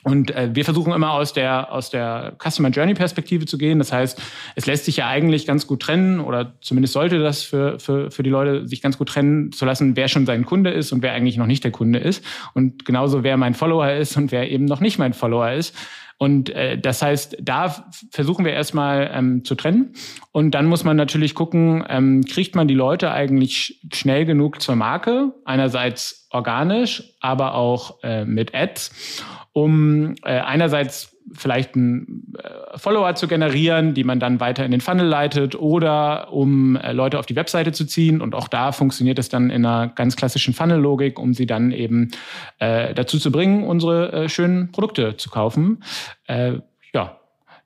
Und 0.06 0.30
äh, 0.30 0.52
wir 0.54 0.64
versuchen 0.64 0.94
immer 0.94 1.14
aus 1.14 1.34
der, 1.34 1.72
aus 1.74 1.90
der 1.90 2.38
Customer 2.40 2.70
Journey 2.70 2.94
Perspektive 2.94 3.48
zu 3.48 3.58
gehen. 3.58 3.80
Das 3.80 3.92
heißt, 3.92 4.22
es 4.54 4.68
lässt 4.68 4.86
sich 4.86 4.98
ja 4.98 5.08
eigentlich 5.08 5.48
ganz 5.48 5.66
gut 5.66 5.82
trennen 5.82 6.20
oder 6.20 6.54
zumindest 6.62 6.94
sollte 6.94 7.18
das 7.18 7.42
für, 7.42 7.80
für, 7.80 8.12
für 8.12 8.22
die 8.22 8.30
Leute 8.30 8.68
sich 8.68 8.84
ganz 8.84 9.00
gut 9.00 9.10
trennen 9.10 9.52
zu 9.52 9.66
lassen, 9.66 9.96
wer 9.96 10.08
schon 10.08 10.28
sein 10.28 10.46
Kunde 10.46 10.70
ist 10.70 10.92
und 10.92 11.02
wer 11.02 11.14
eigentlich 11.14 11.38
noch 11.38 11.48
nicht 11.48 11.64
der 11.64 11.72
Kunde 11.72 11.98
ist. 11.98 12.24
Und 12.54 12.86
genauso 12.86 13.24
wer 13.24 13.36
mein 13.36 13.56
Follower 13.56 13.94
ist 13.94 14.16
und 14.16 14.32
wer 14.32 14.52
eben 14.52 14.66
noch 14.66 14.80
nicht 14.80 15.00
mein 15.00 15.14
Follower 15.14 15.52
ist. 15.52 15.76
Und 16.18 16.50
äh, 16.50 16.78
das 16.78 17.02
heißt, 17.02 17.38
da 17.42 17.86
versuchen 18.12 18.46
wir 18.46 18.54
erstmal 18.54 19.12
ähm, 19.14 19.44
zu 19.44 19.56
trennen. 19.56 19.94
Und 20.32 20.52
dann 20.52 20.66
muss 20.66 20.84
man 20.84 20.96
natürlich 20.96 21.36
gucken, 21.36 21.84
ähm, 21.90 22.24
kriegt 22.24 22.56
man 22.56 22.68
die 22.68 22.74
Leute 22.74 23.12
eigentlich 23.12 23.82
schnell 23.94 24.26
genug 24.26 24.62
zur 24.62 24.76
Marke? 24.76 25.34
Einerseits 25.44 26.28
organisch, 26.30 27.04
aber 27.20 27.56
auch 27.56 28.02
äh, 28.04 28.26
mit 28.26 28.56
Ads 28.56 29.24
um 29.52 30.16
äh, 30.24 30.40
einerseits 30.40 31.15
vielleicht 31.34 31.76
einen 31.76 32.34
äh, 32.38 32.78
Follower 32.78 33.16
zu 33.16 33.28
generieren, 33.28 33.94
die 33.94 34.04
man 34.04 34.20
dann 34.20 34.40
weiter 34.40 34.66
in 34.66 34.72
den 34.72 34.82
Funnel 34.82 35.08
leitet 35.08 35.56
oder 35.56 36.32
um 36.32 36.76
äh, 36.76 36.92
Leute 36.92 37.20
auf 37.20 37.26
die 37.26 37.36
Webseite 37.36 37.72
zu 37.72 37.86
ziehen. 37.86 38.22
Und 38.22 38.36
auch 38.36 38.48
da 38.48 38.72
funktioniert 38.72 39.20
es 39.20 39.30
dann 39.30 39.50
in 39.50 39.66
einer 39.66 39.88
ganz 39.88 40.16
klassischen 40.16 40.54
Funnel-Logik, 40.54 41.20
um 41.20 41.34
sie 41.34 41.46
dann 41.46 41.72
eben 41.72 42.12
äh, 42.60 42.94
dazu 42.94 43.18
zu 43.18 43.32
bringen, 43.32 43.64
unsere 43.64 44.12
äh, 44.12 44.30
schönen 44.30 44.72
Produkte 44.72 45.18
zu 45.18 45.30
kaufen. 45.30 45.84
Äh, 46.28 46.60
ja, 46.94 47.18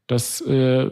das, 0.09 0.41
äh, 0.41 0.89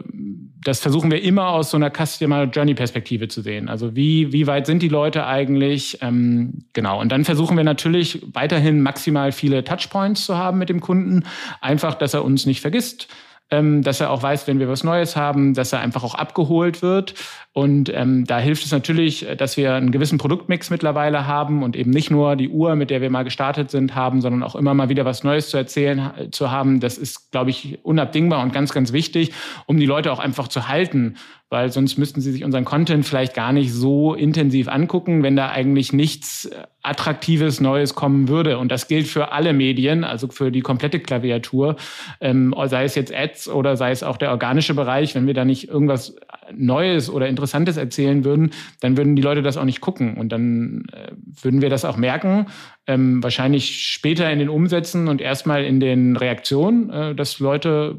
das 0.64 0.78
versuchen 0.78 1.10
wir 1.10 1.20
immer 1.20 1.48
aus 1.48 1.70
so 1.70 1.76
einer 1.76 1.90
Customer 1.90 2.44
Journey 2.44 2.74
Perspektive 2.74 3.26
zu 3.26 3.42
sehen. 3.42 3.68
Also 3.68 3.96
wie, 3.96 4.32
wie 4.32 4.46
weit 4.46 4.66
sind 4.66 4.80
die 4.80 4.88
Leute 4.88 5.26
eigentlich? 5.26 5.98
Ähm, 6.02 6.62
genau. 6.72 7.00
Und 7.00 7.10
dann 7.10 7.24
versuchen 7.24 7.56
wir 7.56 7.64
natürlich 7.64 8.22
weiterhin 8.32 8.80
maximal 8.80 9.32
viele 9.32 9.64
Touchpoints 9.64 10.24
zu 10.24 10.38
haben 10.38 10.58
mit 10.58 10.68
dem 10.68 10.80
Kunden. 10.80 11.24
Einfach, 11.60 11.96
dass 11.96 12.14
er 12.14 12.24
uns 12.24 12.46
nicht 12.46 12.60
vergisst, 12.60 13.08
ähm, 13.50 13.82
dass 13.82 14.00
er 14.00 14.10
auch 14.10 14.22
weiß, 14.22 14.46
wenn 14.46 14.58
wir 14.58 14.68
was 14.68 14.84
Neues 14.84 15.16
haben, 15.16 15.54
dass 15.54 15.72
er 15.72 15.80
einfach 15.80 16.04
auch 16.04 16.14
abgeholt 16.14 16.82
wird. 16.82 17.14
Und 17.52 17.90
ähm, 17.94 18.24
da 18.24 18.38
hilft 18.38 18.64
es 18.64 18.72
natürlich, 18.72 19.26
dass 19.36 19.56
wir 19.56 19.74
einen 19.74 19.90
gewissen 19.90 20.18
Produktmix 20.18 20.70
mittlerweile 20.70 21.26
haben 21.26 21.62
und 21.62 21.74
eben 21.74 21.90
nicht 21.90 22.10
nur 22.10 22.36
die 22.36 22.50
Uhr, 22.50 22.76
mit 22.76 22.90
der 22.90 23.00
wir 23.00 23.10
mal 23.10 23.24
gestartet 23.24 23.70
sind, 23.70 23.94
haben, 23.94 24.20
sondern 24.20 24.42
auch 24.42 24.54
immer 24.54 24.74
mal 24.74 24.88
wieder 24.88 25.04
was 25.04 25.24
Neues 25.24 25.50
zu 25.50 25.56
erzählen 25.56 26.28
zu 26.30 26.50
haben. 26.50 26.80
Das 26.80 26.98
ist, 26.98 27.32
glaube 27.32 27.50
ich, 27.50 27.78
unabdingbar 27.82 28.42
und 28.42 28.52
ganz, 28.52 28.72
ganz 28.72 28.92
wichtig, 28.92 29.32
um 29.66 29.78
die 29.78 29.86
Leute 29.86 30.12
auch 30.12 30.18
einfach 30.18 30.48
zu 30.48 30.68
halten 30.68 31.16
weil 31.50 31.72
sonst 31.72 31.96
müssten 31.96 32.20
sie 32.20 32.30
sich 32.30 32.44
unseren 32.44 32.64
Content 32.64 33.06
vielleicht 33.06 33.34
gar 33.34 33.52
nicht 33.52 33.72
so 33.72 34.14
intensiv 34.14 34.68
angucken, 34.68 35.22
wenn 35.22 35.34
da 35.34 35.48
eigentlich 35.48 35.94
nichts 35.94 36.50
Attraktives 36.82 37.60
Neues 37.60 37.94
kommen 37.94 38.28
würde. 38.28 38.58
Und 38.58 38.70
das 38.70 38.86
gilt 38.86 39.06
für 39.06 39.32
alle 39.32 39.54
Medien, 39.54 40.04
also 40.04 40.28
für 40.28 40.50
die 40.50 40.60
komplette 40.60 41.00
Klaviatur, 41.00 41.76
ähm, 42.20 42.54
sei 42.66 42.84
es 42.84 42.94
jetzt 42.94 43.14
Ads 43.14 43.48
oder 43.48 43.76
sei 43.76 43.90
es 43.90 44.02
auch 44.02 44.18
der 44.18 44.30
organische 44.30 44.74
Bereich. 44.74 45.14
Wenn 45.14 45.26
wir 45.26 45.34
da 45.34 45.46
nicht 45.46 45.68
irgendwas 45.68 46.16
Neues 46.54 47.08
oder 47.08 47.28
Interessantes 47.28 47.78
erzählen 47.78 48.24
würden, 48.24 48.50
dann 48.80 48.96
würden 48.98 49.16
die 49.16 49.22
Leute 49.22 49.42
das 49.42 49.56
auch 49.56 49.64
nicht 49.64 49.80
gucken. 49.80 50.18
Und 50.18 50.30
dann 50.30 50.84
äh, 50.92 51.12
würden 51.42 51.62
wir 51.62 51.70
das 51.70 51.86
auch 51.86 51.96
merken, 51.96 52.46
ähm, 52.86 53.22
wahrscheinlich 53.22 53.84
später 53.84 54.30
in 54.30 54.38
den 54.38 54.50
Umsätzen 54.50 55.08
und 55.08 55.22
erstmal 55.22 55.64
in 55.64 55.80
den 55.80 56.16
Reaktionen, 56.16 56.90
äh, 56.90 57.14
dass 57.14 57.38
Leute 57.38 57.96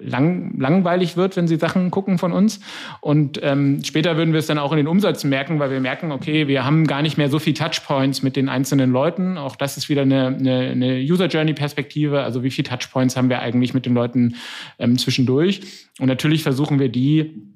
lang, 0.00 0.58
langweilig 0.58 1.16
wird, 1.16 1.36
wenn 1.36 1.48
sie 1.48 1.56
Sachen 1.56 1.90
gucken 1.90 2.18
von 2.18 2.32
uns. 2.32 2.60
Und 3.00 3.40
ähm, 3.42 3.82
später 3.84 4.16
würden 4.16 4.32
wir 4.32 4.40
es 4.40 4.46
dann 4.46 4.58
auch 4.58 4.72
in 4.72 4.78
den 4.78 4.86
Umsätzen 4.86 5.30
merken, 5.30 5.58
weil 5.58 5.70
wir 5.70 5.80
merken, 5.80 6.12
okay, 6.12 6.48
wir 6.48 6.64
haben 6.64 6.86
gar 6.86 7.02
nicht 7.02 7.18
mehr 7.18 7.28
so 7.28 7.38
viel 7.38 7.54
Touchpoints 7.54 8.22
mit 8.22 8.36
den 8.36 8.48
einzelnen 8.48 8.90
Leuten. 8.90 9.38
Auch 9.38 9.56
das 9.56 9.76
ist 9.76 9.88
wieder 9.88 10.02
eine, 10.02 10.28
eine, 10.28 10.70
eine 10.70 10.98
User 11.00 11.26
Journey 11.26 11.52
Perspektive. 11.52 12.22
Also 12.22 12.42
wie 12.42 12.50
viel 12.50 12.64
Touchpoints 12.64 13.16
haben 13.16 13.28
wir 13.28 13.40
eigentlich 13.40 13.74
mit 13.74 13.86
den 13.86 13.94
Leuten 13.94 14.36
ähm, 14.78 14.98
zwischendurch? 14.98 15.60
Und 15.98 16.06
natürlich 16.06 16.42
versuchen 16.42 16.78
wir 16.78 16.88
die 16.88 17.50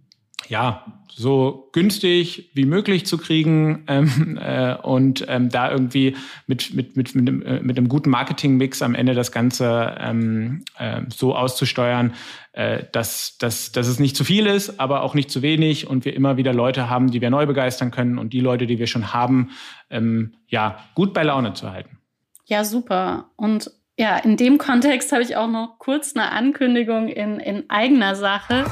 ja, 0.48 0.84
so 1.16 1.68
günstig 1.72 2.50
wie 2.54 2.64
möglich 2.64 3.06
zu 3.06 3.18
kriegen 3.18 3.84
ähm, 3.86 4.38
äh, 4.40 4.74
und 4.74 5.24
ähm, 5.28 5.48
da 5.48 5.70
irgendwie 5.70 6.16
mit, 6.46 6.74
mit, 6.74 6.96
mit, 6.96 7.14
mit, 7.14 7.28
einem, 7.28 7.42
äh, 7.42 7.60
mit 7.60 7.78
einem 7.78 7.88
guten 7.88 8.10
Marketingmix 8.10 8.82
am 8.82 8.94
Ende 8.94 9.14
das 9.14 9.30
Ganze 9.30 9.94
ähm, 9.98 10.64
äh, 10.78 11.02
so 11.08 11.36
auszusteuern, 11.36 12.14
äh, 12.52 12.84
dass, 12.90 13.38
dass, 13.38 13.70
dass 13.72 13.86
es 13.86 14.00
nicht 14.00 14.16
zu 14.16 14.24
viel 14.24 14.46
ist, 14.46 14.80
aber 14.80 15.02
auch 15.02 15.14
nicht 15.14 15.30
zu 15.30 15.42
wenig 15.42 15.86
und 15.86 16.04
wir 16.04 16.14
immer 16.14 16.36
wieder 16.36 16.52
Leute 16.52 16.90
haben, 16.90 17.10
die 17.10 17.20
wir 17.20 17.30
neu 17.30 17.46
begeistern 17.46 17.90
können 17.90 18.18
und 18.18 18.32
die 18.32 18.40
Leute, 18.40 18.66
die 18.66 18.78
wir 18.78 18.88
schon 18.88 19.12
haben, 19.12 19.50
ähm, 19.90 20.34
ja, 20.48 20.78
gut 20.94 21.14
bei 21.14 21.22
Laune 21.22 21.54
zu 21.54 21.70
halten. 21.70 21.98
Ja, 22.46 22.64
super. 22.64 23.30
Und 23.36 23.70
ja, 23.96 24.16
in 24.16 24.36
dem 24.36 24.58
Kontext 24.58 25.12
habe 25.12 25.22
ich 25.22 25.36
auch 25.36 25.48
noch 25.48 25.78
kurz 25.78 26.16
eine 26.16 26.32
Ankündigung 26.32 27.08
in, 27.08 27.38
in 27.38 27.70
eigener 27.70 28.16
Sache. 28.16 28.64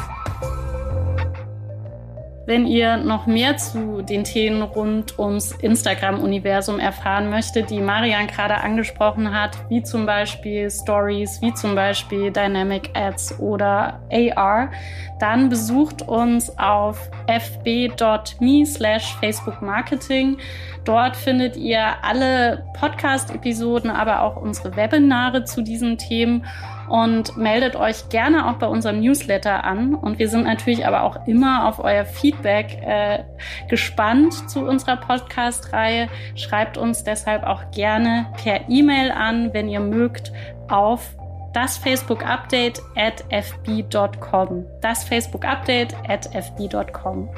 Wenn 2.45 2.67
ihr 2.67 2.97
noch 2.97 3.27
mehr 3.27 3.57
zu 3.57 4.03
den 4.03 4.25
Themen 4.25 4.63
rund 4.63 5.17
ums 5.17 5.53
Instagram-Universum 5.53 6.81
erfahren 6.81 7.31
möchtet, 7.31 7.71
die 7.71 7.81
Marian 7.81 8.27
gerade 8.27 8.57
angesprochen 8.57 9.33
hat, 9.33 9.57
wie 9.69 9.83
zum 9.85 10.07
Beispiel 10.07 10.69
Stories, 10.69 11.41
wie 11.41 11.55
zum 11.55 11.77
Beispiel 11.77 12.33
Dynamic 12.33 12.91
Ads 12.95 13.39
oder 13.39 14.01
AR, 14.11 14.73
dann 15.21 15.49
besucht 15.51 16.03
uns 16.03 16.59
auf 16.59 17.09
fb.me 17.29 18.67
slash 18.67 19.15
Facebook 19.21 19.63
Marketing. 19.63 20.39
Dort 20.85 21.15
findet 21.17 21.57
ihr 21.57 22.03
alle 22.03 22.67
Podcast-Episoden, 22.75 23.89
aber 23.89 24.23
auch 24.23 24.35
unsere 24.35 24.75
Webinare 24.75 25.45
zu 25.45 25.63
diesen 25.63 25.97
Themen 25.97 26.45
und 26.93 27.39
meldet 27.39 27.75
euch 27.75 28.11
gerne 28.11 28.51
auch 28.51 28.59
bei 28.59 28.67
unserem 28.67 29.01
Newsletter 29.01 29.65
an. 29.65 29.95
Und 29.95 30.19
wir 30.19 30.29
sind 30.29 30.45
natürlich 30.45 30.87
aber 30.87 31.05
auch 31.05 31.27
immer 31.27 31.67
auf 31.67 31.83
euer 31.83 32.05
Feedback 32.05 32.83
äh, 32.83 33.25
gespannt 33.71 34.51
zu 34.51 34.61
unserer 34.61 34.99
Podcast-Reihe. 34.99 36.09
Schreibt 36.35 36.77
uns 36.77 37.03
deshalb 37.03 37.45
auch 37.45 37.71
gerne 37.71 38.27
per 38.43 38.69
E-Mail 38.69 39.11
an, 39.11 39.55
wenn 39.55 39.71
ihr 39.71 39.81
mögt, 39.81 40.33
auf 40.69 41.17
das 41.55 41.79
Facebook 41.79 42.27
Update 42.27 42.83
at 42.95 43.25
fb.com. 43.31 44.67
Das 44.83 45.03
Facebook 45.03 45.47
Update 45.47 45.95
at 46.09 46.27
fb.com. 46.35 47.31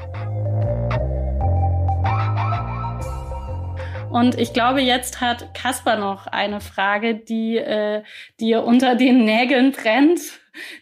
Und 4.15 4.39
ich 4.39 4.53
glaube, 4.53 4.81
jetzt 4.81 5.21
hat 5.21 5.55
Kasper 5.55 5.97
noch 5.97 6.29
eine 6.29 6.61
Frage, 6.61 7.17
die 7.17 7.57
äh, 7.57 8.05
dir 8.39 8.63
unter 8.63 8.95
den 8.95 9.25
Nägeln 9.25 9.73
brennt, 9.73 10.21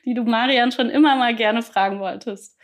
die 0.04 0.12
du 0.12 0.24
Marian 0.24 0.70
schon 0.70 0.90
immer 0.90 1.16
mal 1.16 1.34
gerne 1.34 1.62
fragen 1.62 1.98
wolltest. 1.98 2.58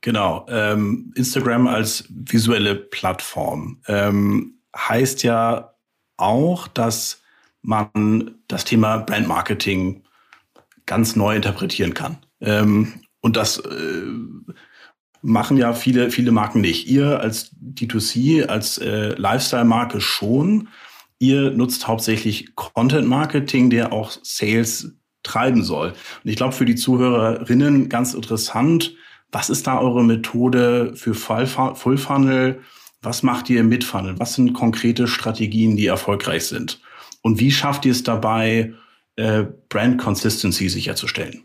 Genau. 0.00 0.46
Ähm, 0.48 1.12
Instagram 1.16 1.66
als 1.66 2.04
visuelle 2.08 2.76
Plattform 2.76 3.82
ähm, 3.88 4.60
heißt 4.76 5.24
ja 5.24 5.74
auch, 6.16 6.68
dass 6.68 7.20
man 7.62 8.36
das 8.46 8.64
Thema 8.64 8.98
Brand 8.98 9.26
Marketing 9.26 10.04
ganz 10.86 11.16
neu 11.16 11.34
interpretieren 11.34 11.94
kann. 11.94 12.18
Ähm, 12.40 13.00
und 13.22 13.36
das 13.36 13.58
äh, 13.58 14.04
machen 15.22 15.56
ja 15.56 15.72
viele, 15.72 16.10
viele 16.10 16.32
Marken 16.32 16.60
nicht. 16.60 16.88
Ihr 16.88 17.20
als 17.20 17.50
D2C, 17.60 18.46
als 18.46 18.78
äh, 18.78 19.14
Lifestyle-Marke 19.16 20.00
schon. 20.00 20.68
Ihr 21.18 21.50
nutzt 21.50 21.86
hauptsächlich 21.86 22.54
Content-Marketing, 22.54 23.70
der 23.70 23.92
auch 23.92 24.10
Sales 24.22 24.94
treiben 25.22 25.62
soll. 25.62 25.88
Und 26.24 26.30
ich 26.30 26.36
glaube, 26.36 26.52
für 26.52 26.64
die 26.64 26.76
Zuhörerinnen 26.76 27.88
ganz 27.88 28.14
interessant, 28.14 28.94
was 29.32 29.50
ist 29.50 29.66
da 29.66 29.78
eure 29.78 30.02
Methode 30.02 30.92
für 30.96 31.14
Full 31.14 31.98
Funnel? 31.98 32.60
Was 33.02 33.22
macht 33.22 33.48
ihr 33.50 33.62
mit 33.62 33.84
Funnel? 33.84 34.18
Was 34.18 34.34
sind 34.34 34.54
konkrete 34.54 35.06
Strategien, 35.06 35.76
die 35.76 35.86
erfolgreich 35.86 36.46
sind? 36.46 36.80
Und 37.22 37.38
wie 37.38 37.50
schafft 37.50 37.84
ihr 37.84 37.92
es 37.92 38.02
dabei, 38.02 38.74
äh, 39.16 39.44
Brand 39.68 39.98
Consistency 39.98 40.68
sicherzustellen? 40.68 41.44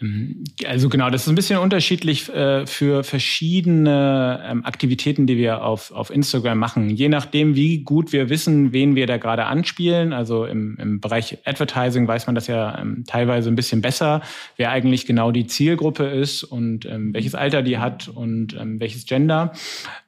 Ähm, 0.00 0.44
also 0.66 0.88
genau, 0.88 1.10
das 1.10 1.22
ist 1.22 1.28
ein 1.28 1.34
bisschen 1.34 1.58
unterschiedlich 1.58 2.28
äh, 2.28 2.66
für 2.66 3.04
verschiedene 3.04 4.42
ähm, 4.46 4.64
Aktivitäten, 4.64 5.26
die 5.26 5.36
wir 5.36 5.62
auf, 5.64 5.90
auf 5.92 6.10
Instagram 6.10 6.58
machen. 6.58 6.90
Je 6.90 7.08
nachdem, 7.08 7.54
wie 7.54 7.78
gut 7.78 8.12
wir 8.12 8.28
wissen, 8.28 8.72
wen 8.72 8.94
wir 8.94 9.06
da 9.06 9.16
gerade 9.16 9.46
anspielen. 9.46 10.12
Also 10.12 10.44
im, 10.44 10.76
im 10.80 11.00
Bereich 11.00 11.38
Advertising 11.44 12.06
weiß 12.06 12.26
man 12.26 12.34
das 12.34 12.46
ja 12.46 12.78
ähm, 12.80 13.04
teilweise 13.06 13.50
ein 13.50 13.56
bisschen 13.56 13.80
besser, 13.80 14.22
wer 14.56 14.70
eigentlich 14.70 15.06
genau 15.06 15.30
die 15.30 15.46
Zielgruppe 15.46 16.04
ist 16.04 16.44
und 16.44 16.86
ähm, 16.86 17.12
welches 17.14 17.34
Alter 17.34 17.62
die 17.62 17.78
hat 17.78 18.08
und 18.08 18.56
welches 18.78 19.06
Gender. 19.06 19.52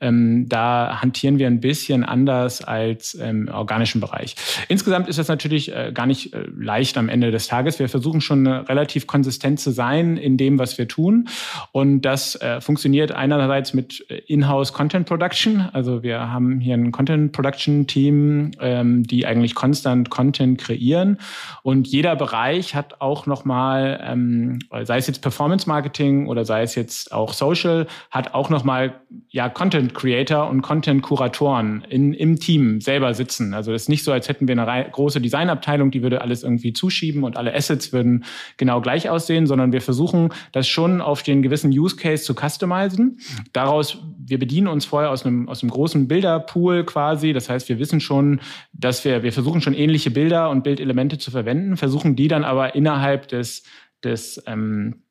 Da 0.00 0.98
hantieren 1.00 1.38
wir 1.38 1.46
ein 1.46 1.60
bisschen 1.60 2.04
anders 2.04 2.62
als 2.62 3.14
im 3.14 3.48
organischen 3.48 4.00
Bereich. 4.00 4.36
Insgesamt 4.68 5.08
ist 5.08 5.18
das 5.18 5.28
natürlich 5.28 5.74
äh, 5.74 5.92
gar 5.92 6.06
nicht 6.06 6.32
äh, 6.32 6.44
leicht 6.56 6.98
am 6.98 7.08
Ende 7.08 7.30
des 7.30 7.46
Tages. 7.46 7.78
Wir 7.78 7.88
versuchen 7.88 8.20
schon 8.20 8.46
eine 8.46 8.68
relativ 8.68 9.06
konsistent 9.06 9.60
zu 9.60 9.70
sein 9.78 10.16
in 10.16 10.36
dem, 10.36 10.58
was 10.58 10.76
wir 10.76 10.88
tun. 10.88 11.28
Und 11.72 12.02
das 12.02 12.34
äh, 12.42 12.60
funktioniert 12.60 13.12
einerseits 13.12 13.72
mit 13.72 14.04
äh, 14.10 14.18
Inhouse 14.26 14.72
Content 14.72 15.06
Production. 15.06 15.68
Also 15.72 16.02
wir 16.02 16.30
haben 16.30 16.58
hier 16.60 16.74
ein 16.74 16.92
Content 16.92 17.32
Production 17.32 17.86
Team, 17.86 18.50
ähm, 18.60 19.04
die 19.04 19.24
eigentlich 19.24 19.54
konstant 19.54 20.10
Content 20.10 20.58
kreieren. 20.58 21.18
Und 21.62 21.86
jeder 21.86 22.16
Bereich 22.16 22.74
hat 22.74 23.00
auch 23.00 23.26
nochmal, 23.26 24.00
ähm, 24.04 24.58
sei 24.82 24.98
es 24.98 25.06
jetzt 25.06 25.22
Performance 25.22 25.68
Marketing 25.68 26.26
oder 26.26 26.44
sei 26.44 26.62
es 26.62 26.74
jetzt 26.74 27.12
auch 27.12 27.32
Social, 27.32 27.86
hat 28.10 28.34
auch 28.34 28.50
nochmal 28.50 28.94
ja, 29.30 29.48
Content 29.48 29.94
Creator 29.94 30.50
und 30.50 30.62
Content 30.62 31.02
Kuratoren 31.02 31.84
in, 31.88 32.12
im 32.12 32.40
Team 32.40 32.80
selber 32.80 33.14
sitzen. 33.14 33.54
Also 33.54 33.72
das 33.72 33.82
ist 33.82 33.88
nicht 33.88 34.04
so, 34.04 34.12
als 34.12 34.28
hätten 34.28 34.48
wir 34.48 34.58
eine 34.58 34.90
große 34.90 35.20
Designabteilung, 35.20 35.90
die 35.90 36.02
würde 36.02 36.20
alles 36.20 36.42
irgendwie 36.42 36.72
zuschieben 36.72 37.24
und 37.24 37.36
alle 37.36 37.54
Assets 37.54 37.92
würden 37.92 38.24
genau 38.56 38.80
gleich 38.80 39.08
aussehen, 39.08 39.46
sondern 39.46 39.67
sondern 39.68 39.72
wir 39.72 39.82
versuchen 39.82 40.30
das 40.52 40.66
schon 40.66 41.00
auf 41.00 41.22
den 41.22 41.42
gewissen 41.42 41.70
Use 41.70 41.96
Case 41.96 42.24
zu 42.24 42.34
customizen. 42.34 43.18
Daraus, 43.52 43.98
wir 44.18 44.38
bedienen 44.38 44.68
uns 44.68 44.84
vorher 44.84 45.10
aus 45.10 45.24
einem, 45.24 45.48
aus 45.48 45.62
einem 45.62 45.70
großen 45.70 46.08
Bilderpool 46.08 46.84
quasi. 46.84 47.32
Das 47.32 47.48
heißt, 47.48 47.68
wir 47.68 47.78
wissen 47.78 48.00
schon, 48.00 48.40
dass 48.72 49.04
wir, 49.04 49.22
wir 49.22 49.32
versuchen 49.32 49.60
schon 49.60 49.74
ähnliche 49.74 50.10
Bilder 50.10 50.50
und 50.50 50.64
Bildelemente 50.64 51.18
zu 51.18 51.30
verwenden, 51.30 51.76
versuchen 51.76 52.16
die 52.16 52.28
dann 52.28 52.44
aber 52.44 52.74
innerhalb 52.74 53.28
des, 53.28 53.62
des 54.02 54.42
ähm, 54.46 55.02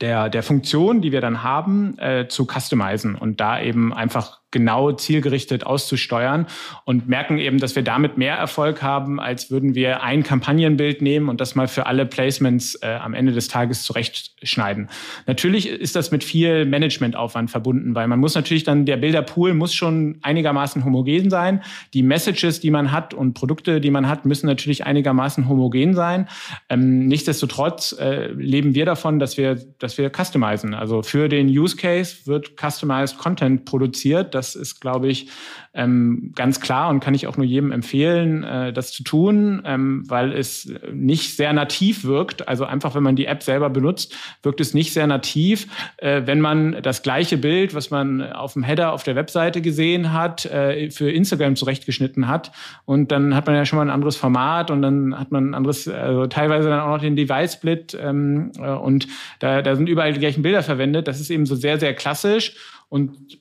der, 0.00 0.28
der 0.28 0.42
Funktion, 0.42 1.02
die 1.02 1.12
wir 1.12 1.20
dann 1.20 1.42
haben, 1.42 1.98
äh, 1.98 2.26
zu 2.28 2.46
customizen 2.46 3.14
und 3.14 3.40
da 3.40 3.60
eben 3.60 3.92
einfach 3.92 4.40
genau 4.54 4.92
zielgerichtet 4.92 5.66
auszusteuern 5.66 6.46
und 6.86 7.06
merken 7.08 7.36
eben, 7.36 7.58
dass 7.58 7.76
wir 7.76 7.82
damit 7.82 8.16
mehr 8.16 8.36
Erfolg 8.36 8.82
haben, 8.82 9.20
als 9.20 9.50
würden 9.50 9.74
wir 9.74 10.02
ein 10.02 10.22
Kampagnenbild 10.22 11.02
nehmen 11.02 11.28
und 11.28 11.42
das 11.42 11.54
mal 11.54 11.68
für 11.68 11.84
alle 11.84 12.06
Placements 12.06 12.76
äh, 12.76 12.86
am 12.86 13.12
Ende 13.12 13.32
des 13.32 13.48
Tages 13.48 13.82
zurechtschneiden. 13.82 14.88
Natürlich 15.26 15.68
ist 15.68 15.96
das 15.96 16.10
mit 16.10 16.24
viel 16.24 16.64
Managementaufwand 16.64 17.50
verbunden, 17.50 17.94
weil 17.94 18.08
man 18.08 18.20
muss 18.20 18.34
natürlich 18.34 18.64
dann, 18.64 18.86
der 18.86 18.96
Bilderpool 18.96 19.52
muss 19.54 19.74
schon 19.74 20.18
einigermaßen 20.22 20.84
homogen 20.84 21.28
sein. 21.28 21.62
Die 21.92 22.02
Messages, 22.02 22.60
die 22.60 22.70
man 22.70 22.92
hat 22.92 23.12
und 23.12 23.34
Produkte, 23.34 23.80
die 23.80 23.90
man 23.90 24.08
hat, 24.08 24.24
müssen 24.24 24.46
natürlich 24.46 24.86
einigermaßen 24.86 25.48
homogen 25.48 25.94
sein. 25.94 26.28
Ähm, 26.68 27.08
nichtsdestotrotz 27.08 27.96
äh, 27.98 28.28
leben 28.28 28.74
wir 28.74 28.86
davon, 28.86 29.18
dass 29.18 29.36
wir, 29.36 29.56
dass 29.80 29.98
wir 29.98 30.10
customizen. 30.10 30.74
Also 30.74 31.02
für 31.02 31.28
den 31.28 31.48
Use 31.48 31.76
Case 31.76 32.26
wird 32.26 32.52
customized 32.60 33.18
Content 33.18 33.64
produziert. 33.64 34.34
Das 34.44 34.54
ist, 34.54 34.80
glaube 34.80 35.08
ich, 35.08 35.28
ähm, 35.72 36.32
ganz 36.34 36.60
klar 36.60 36.90
und 36.90 37.00
kann 37.00 37.14
ich 37.14 37.26
auch 37.26 37.36
nur 37.38 37.46
jedem 37.46 37.72
empfehlen, 37.72 38.44
äh, 38.44 38.72
das 38.74 38.92
zu 38.92 39.02
tun, 39.02 39.62
ähm, 39.64 40.04
weil 40.06 40.32
es 40.32 40.70
nicht 40.92 41.36
sehr 41.36 41.52
nativ 41.54 42.04
wirkt. 42.04 42.46
Also 42.46 42.64
einfach, 42.66 42.94
wenn 42.94 43.02
man 43.02 43.16
die 43.16 43.24
App 43.24 43.42
selber 43.42 43.70
benutzt, 43.70 44.14
wirkt 44.42 44.60
es 44.60 44.74
nicht 44.74 44.92
sehr 44.92 45.06
nativ. 45.06 45.66
Äh, 45.96 46.22
wenn 46.26 46.40
man 46.40 46.82
das 46.82 47.02
gleiche 47.02 47.38
Bild, 47.38 47.74
was 47.74 47.90
man 47.90 48.22
auf 48.32 48.52
dem 48.52 48.62
Header 48.62 48.92
auf 48.92 49.02
der 49.02 49.16
Webseite 49.16 49.62
gesehen 49.62 50.12
hat, 50.12 50.44
äh, 50.44 50.90
für 50.90 51.10
Instagram 51.10 51.56
zurechtgeschnitten 51.56 52.28
hat 52.28 52.52
und 52.84 53.10
dann 53.10 53.34
hat 53.34 53.46
man 53.46 53.56
ja 53.56 53.64
schon 53.64 53.78
mal 53.78 53.86
ein 53.86 53.90
anderes 53.90 54.16
Format 54.16 54.70
und 54.70 54.82
dann 54.82 55.18
hat 55.18 55.32
man 55.32 55.50
ein 55.50 55.54
anderes, 55.54 55.88
also 55.88 56.26
teilweise 56.26 56.68
dann 56.68 56.80
auch 56.80 56.90
noch 56.90 57.00
den 57.00 57.16
Device-Split 57.16 57.96
ähm, 57.98 58.52
äh, 58.58 58.70
und 58.70 59.08
da, 59.38 59.62
da 59.62 59.74
sind 59.74 59.88
überall 59.88 60.12
die 60.12 60.20
gleichen 60.20 60.42
Bilder 60.42 60.62
verwendet. 60.62 61.08
Das 61.08 61.18
ist 61.18 61.30
eben 61.30 61.46
so 61.46 61.56
sehr, 61.56 61.80
sehr 61.80 61.94
klassisch 61.94 62.56
und 62.90 63.38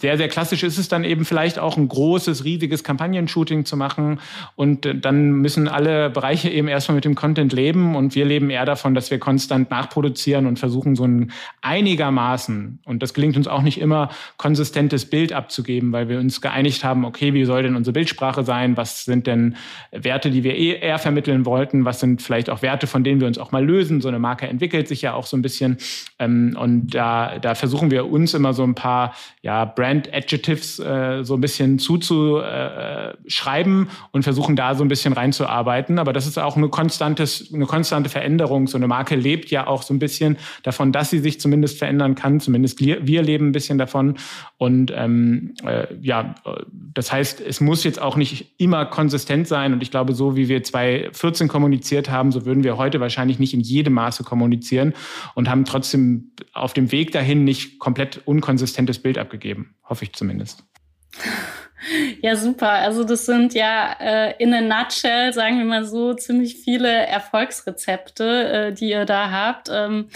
sehr, 0.00 0.16
sehr 0.16 0.28
klassisch 0.28 0.62
ist 0.62 0.78
es 0.78 0.88
dann 0.88 1.04
eben 1.04 1.24
vielleicht 1.24 1.58
auch 1.58 1.76
ein 1.76 1.88
großes, 1.88 2.44
riesiges 2.44 2.84
Kampagnenshooting 2.84 3.64
zu 3.64 3.76
machen. 3.76 4.20
Und 4.54 4.86
äh, 4.86 4.98
dann 4.98 5.32
müssen 5.32 5.68
alle 5.68 6.10
Bereiche 6.10 6.50
eben 6.50 6.68
erstmal 6.68 6.96
mit 6.96 7.04
dem 7.04 7.14
Content 7.14 7.52
leben. 7.52 7.96
Und 7.96 8.14
wir 8.14 8.24
leben 8.24 8.50
eher 8.50 8.64
davon, 8.64 8.94
dass 8.94 9.10
wir 9.10 9.18
konstant 9.18 9.70
nachproduzieren 9.70 10.46
und 10.46 10.58
versuchen, 10.58 10.96
so 10.96 11.04
ein 11.04 11.32
einigermaßen, 11.62 12.80
und 12.84 13.02
das 13.02 13.14
gelingt 13.14 13.36
uns 13.36 13.48
auch 13.48 13.62
nicht 13.62 13.80
immer, 13.80 14.10
konsistentes 14.36 15.08
Bild 15.08 15.32
abzugeben, 15.32 15.92
weil 15.92 16.08
wir 16.08 16.18
uns 16.18 16.40
geeinigt 16.40 16.84
haben, 16.84 17.04
okay, 17.04 17.34
wie 17.34 17.44
soll 17.44 17.62
denn 17.62 17.76
unsere 17.76 17.92
Bildsprache 17.92 18.44
sein? 18.44 18.76
Was 18.76 19.04
sind 19.04 19.26
denn 19.26 19.56
Werte, 19.92 20.30
die 20.30 20.44
wir 20.44 20.56
eh 20.56 20.78
eher 20.78 20.98
vermitteln 20.98 21.44
wollten? 21.44 21.84
Was 21.84 22.00
sind 22.00 22.22
vielleicht 22.22 22.50
auch 22.50 22.62
Werte, 22.62 22.86
von 22.86 23.04
denen 23.04 23.20
wir 23.20 23.28
uns 23.28 23.38
auch 23.38 23.52
mal 23.52 23.64
lösen? 23.64 24.00
So 24.00 24.08
eine 24.08 24.18
Marke 24.18 24.46
entwickelt 24.46 24.88
sich 24.88 25.02
ja 25.02 25.14
auch 25.14 25.26
so 25.26 25.36
ein 25.36 25.42
bisschen. 25.42 25.78
Ähm, 26.18 26.56
und 26.58 26.94
da, 26.94 27.38
da 27.38 27.54
versuchen 27.54 27.90
wir 27.90 28.10
uns 28.10 28.34
immer 28.34 28.52
so 28.52 28.64
ein 28.64 28.74
paar, 28.74 29.14
ja, 29.42 29.64
Brand 29.76 30.12
Adjectives 30.12 30.80
äh, 30.80 31.22
so 31.22 31.34
ein 31.34 31.40
bisschen 31.40 31.78
zuzuschreiben 31.78 33.88
und 34.10 34.24
versuchen 34.24 34.56
da 34.56 34.74
so 34.74 34.82
ein 34.82 34.88
bisschen 34.88 35.12
reinzuarbeiten. 35.12 36.00
Aber 36.00 36.12
das 36.12 36.26
ist 36.26 36.36
auch 36.38 36.56
eine, 36.56 36.68
konstantes, 36.68 37.54
eine 37.54 37.66
konstante 37.66 38.10
Veränderung. 38.10 38.66
So 38.66 38.76
eine 38.76 38.88
Marke 38.88 39.14
lebt 39.14 39.52
ja 39.52 39.68
auch 39.68 39.82
so 39.82 39.94
ein 39.94 40.00
bisschen 40.00 40.36
davon, 40.64 40.90
dass 40.90 41.10
sie 41.10 41.20
sich 41.20 41.38
zumindest 41.38 41.78
verändern 41.78 42.16
kann. 42.16 42.40
Zumindest 42.40 42.80
wir 42.80 43.22
leben 43.22 43.50
ein 43.50 43.52
bisschen 43.52 43.78
davon. 43.78 44.16
Und 44.56 44.92
ähm, 44.96 45.54
äh, 45.64 45.86
ja, 46.00 46.34
das 46.72 47.12
heißt, 47.12 47.40
es 47.40 47.60
muss 47.60 47.84
jetzt 47.84 48.00
auch 48.00 48.16
nicht 48.16 48.54
immer 48.58 48.86
konsistent 48.86 49.46
sein. 49.46 49.74
Und 49.74 49.82
ich 49.82 49.90
glaube, 49.90 50.14
so 50.14 50.36
wie 50.36 50.48
wir 50.48 50.62
2014 50.62 51.48
kommuniziert 51.48 52.08
haben, 52.10 52.32
so 52.32 52.46
würden 52.46 52.64
wir 52.64 52.78
heute 52.78 53.00
wahrscheinlich 53.00 53.38
nicht 53.38 53.52
in 53.54 53.60
jedem 53.60 53.92
Maße 53.92 54.24
kommunizieren 54.24 54.94
und 55.34 55.50
haben 55.50 55.66
trotzdem 55.66 56.30
auf 56.54 56.72
dem 56.72 56.90
Weg 56.90 57.12
dahin 57.12 57.44
nicht 57.44 57.78
komplett 57.78 58.22
unkonsistentes 58.24 58.98
Bild 58.98 59.18
abgegeben 59.18 59.65
hoffe 59.84 60.04
ich 60.04 60.12
zumindest. 60.14 60.64
Ja, 62.20 62.34
super. 62.36 62.70
Also 62.70 63.04
das 63.04 63.26
sind 63.26 63.54
ja 63.54 63.94
äh, 64.00 64.34
in 64.38 64.52
a 64.52 64.60
nutshell, 64.60 65.32
sagen 65.32 65.58
wir 65.58 65.64
mal 65.64 65.84
so, 65.84 66.14
ziemlich 66.14 66.56
viele 66.56 66.88
Erfolgsrezepte, 66.88 68.48
äh, 68.48 68.72
die 68.72 68.90
ihr 68.90 69.04
da 69.04 69.30
habt. 69.30 69.68
Ähm, 69.70 70.08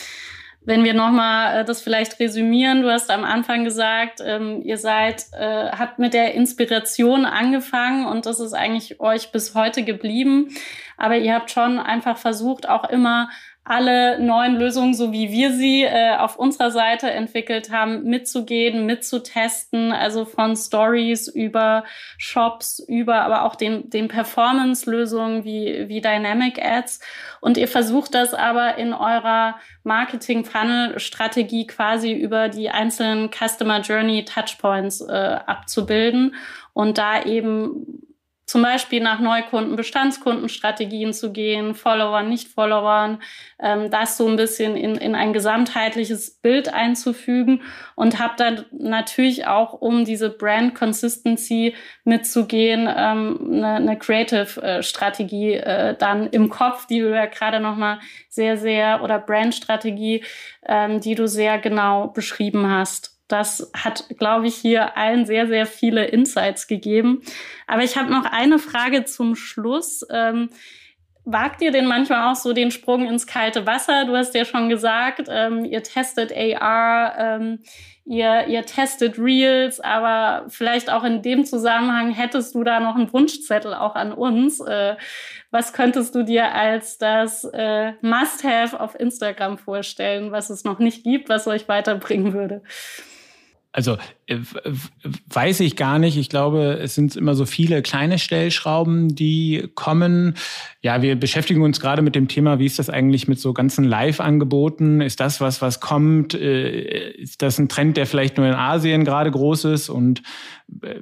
wenn 0.63 0.85
wir 0.85 0.95
nochmal 0.95 1.61
äh, 1.61 1.65
das 1.65 1.81
vielleicht 1.81 2.19
resümieren, 2.21 2.83
du 2.83 2.91
hast 2.91 3.11
am 3.11 3.25
Anfang 3.25 3.65
gesagt, 3.65 4.21
ähm, 4.25 4.63
ihr 4.63 4.79
seid, 4.79 5.27
äh, 5.33 5.71
habt 5.71 5.99
mit 5.99 6.13
der 6.13 6.35
Inspiration 6.35 7.25
angefangen 7.25 8.07
und 8.07 8.27
das 8.27 8.41
ist 8.41 8.53
eigentlich 8.53 9.01
euch 9.01 9.33
bis 9.33 9.55
heute 9.55 9.85
geblieben. 9.85 10.55
Aber 10.97 11.17
ihr 11.17 11.35
habt 11.35 11.51
schon 11.51 11.79
einfach 11.79 12.19
versucht, 12.19 12.69
auch 12.69 12.85
immer 12.91 13.31
alle 13.65 14.19
neuen 14.19 14.57
Lösungen, 14.57 14.95
so 14.95 15.13
wie 15.13 15.31
wir 15.31 15.53
sie 15.53 15.83
äh, 15.83 16.17
auf 16.17 16.37
unserer 16.37 16.71
Seite 16.71 17.11
entwickelt 17.11 17.71
haben, 17.71 18.05
mitzugehen, 18.05 18.87
mitzutesten, 18.87 19.93
also 19.93 20.25
von 20.25 20.57
Stories 20.57 21.29
über 21.29 21.85
Shops, 22.17 22.83
über 22.89 23.21
aber 23.23 23.45
auch 23.45 23.55
den, 23.55 23.91
den 23.91 24.09
Performance-Lösungen 24.09 25.45
wie, 25.45 25.89
wie 25.89 26.01
Dynamic 26.01 26.59
Ads. 26.65 27.01
Und 27.41 27.59
ihr 27.59 27.69
versucht 27.69 28.15
das 28.15 28.33
aber 28.33 28.79
in 28.79 28.95
eurer 28.95 29.57
Marketing-Funnel-Strategie 29.85 31.67
quasi 31.67 32.13
über 32.13 32.49
die 32.49 32.71
einzelnen 32.71 33.31
Customer 33.31 33.81
Journey 33.83 34.25
Touchpoints 34.25 35.03
äh, 35.03 35.39
abzubilden 35.47 36.35
und 36.73 36.97
da 36.97 37.23
eben 37.23 38.10
zum 38.51 38.63
Beispiel 38.63 39.01
nach 39.01 39.21
Neukunden, 39.21 39.77
Bestandskundenstrategien 39.77 41.13
zu 41.13 41.31
gehen, 41.31 41.77
Followern, 41.77 42.29
Nicht-Followern, 42.29 43.23
ähm, 43.61 43.93
das 43.93 44.17
so 44.17 44.27
ein 44.27 44.35
bisschen 44.35 44.75
in, 44.77 44.97
in 44.97 45.15
ein 45.15 45.33
gesamtheitliches 45.33 46.33
Bild 46.33 46.75
einzufügen 46.75 47.63
und 47.95 48.19
habe 48.19 48.35
dann 48.37 48.65
natürlich 48.73 49.47
auch, 49.47 49.75
um 49.75 50.05
diese 50.05 50.31
Brand 50.31 50.75
Consistency 50.75 51.77
mitzugehen, 52.03 52.89
ähm, 52.93 53.39
eine, 53.53 53.75
eine 53.75 53.97
Creative-Strategie 53.97 55.55
äh, 55.55 55.97
dann 55.97 56.27
im 56.31 56.51
Kopf, 56.51 56.89
die 56.89 56.99
du 56.99 57.15
ja 57.15 57.27
gerade 57.27 57.61
nochmal 57.61 58.01
sehr, 58.29 58.57
sehr, 58.57 59.05
oder 59.05 59.21
Brand-Strategie, 59.21 60.25
ähm, 60.67 61.01
die 61.01 61.15
du 61.15 61.29
sehr 61.29 61.61
genau 61.61 62.09
beschrieben 62.09 62.69
hast. 62.69 63.20
Das 63.33 63.71
hat, 63.75 64.07
glaube 64.19 64.49
ich, 64.49 64.57
hier 64.57 64.97
allen 64.97 65.25
sehr, 65.25 65.47
sehr 65.47 65.67
viele 65.67 66.07
Insights 66.07 66.67
gegeben. 66.67 67.23
Aber 67.67 67.85
ich 67.85 67.97
habe 67.97 68.11
noch 68.11 68.25
eine 68.25 68.59
Frage 68.59 69.05
zum 69.05 69.37
Schluss. 69.37 70.05
Ähm, 70.11 70.51
wagt 71.25 71.63
ihr 71.63 71.71
denn 71.71 71.87
manchmal 71.87 72.31
auch 72.31 72.37
so 72.37 72.53
den 72.53 72.71
Sprung 72.71 73.07
ins 73.07 73.27
kalte 73.27 73.67
Wasser? 73.67 74.05
Du 74.05 74.17
hast 74.17 74.35
ja 74.35 74.45
schon 74.45 74.69
gesagt, 74.69 75.29
ähm, 75.29 75.65
ihr 75.65 75.83
testet 75.83 76.33
AR, 76.33 77.15
ähm, 77.19 77.61
ihr, 78.05 78.47
ihr 78.49 78.67
testet 78.67 79.19
Reels, 79.19 79.81
aber 79.81 80.47
vielleicht 80.49 80.91
auch 80.91 81.05
in 81.05 81.23
dem 81.23 81.45
Zusammenhang 81.45 82.11
hättest 82.11 82.55
du 82.55 82.65
da 82.65 82.81
noch 82.81 82.97
einen 82.97 83.13
Wunschzettel 83.13 83.75
auch 83.75 83.95
an 83.95 84.13
uns. 84.13 84.61
Äh, 84.61 84.97
was 85.51 85.73
könntest 85.73 86.15
du 86.15 86.25
dir 86.25 86.53
als 86.53 86.99
das 86.99 87.45
äh, 87.45 87.93
Must-Have 88.01 88.81
auf 88.81 88.99
Instagram 88.99 89.59
vorstellen, 89.59 90.33
was 90.33 90.51
es 90.51 90.65
noch 90.65 90.79
nicht 90.79 91.05
gibt, 91.05 91.29
was 91.29 91.47
euch 91.47 91.69
weiterbringen 91.69 92.33
würde? 92.33 92.63
Also 93.73 93.99
äh, 94.27 94.39
weiß 95.33 95.61
ich 95.61 95.77
gar 95.77 96.01
nicht. 96.01 96.17
Ich 96.17 96.29
glaube, 96.29 96.79
es 96.81 96.97
sind 96.97 97.15
immer 97.15 97.35
so 97.35 97.47
viele 97.47 97.83
kleine 97.83 98.19
Stellschrauben, 98.19 99.15
die 99.15 99.69
kommen. 99.77 100.35
Ja, 100.83 101.03
wir 101.03 101.15
beschäftigen 101.15 101.63
uns 101.63 101.81
gerade 101.81 102.03
mit 102.03 102.17
dem 102.17 102.27
Thema, 102.27 102.59
wie 102.59 102.67
ist 102.67 102.81
das 102.81 102.91
eigentlich 102.91 103.29
mit 103.29 103.39
so 103.39 103.53
ganzen 103.53 103.85
Live-Angeboten? 103.85 105.01
Ist 105.01 105.21
das 105.21 105.41
was, 105.41 105.63
was 105.63 105.79
kommt? 105.79 106.35
Äh, 106.35 107.13
ist 107.13 107.43
das 107.43 107.59
ein 107.59 107.69
Trend, 107.69 107.97
der 107.97 108.07
vielleicht 108.07 108.39
nur 108.39 108.47
in 108.47 108.55
Asien 108.55 109.05
gerade 109.05 109.31
groß 109.31 109.67
ist? 109.67 109.89
Und 109.89 110.23
äh, 110.83 111.01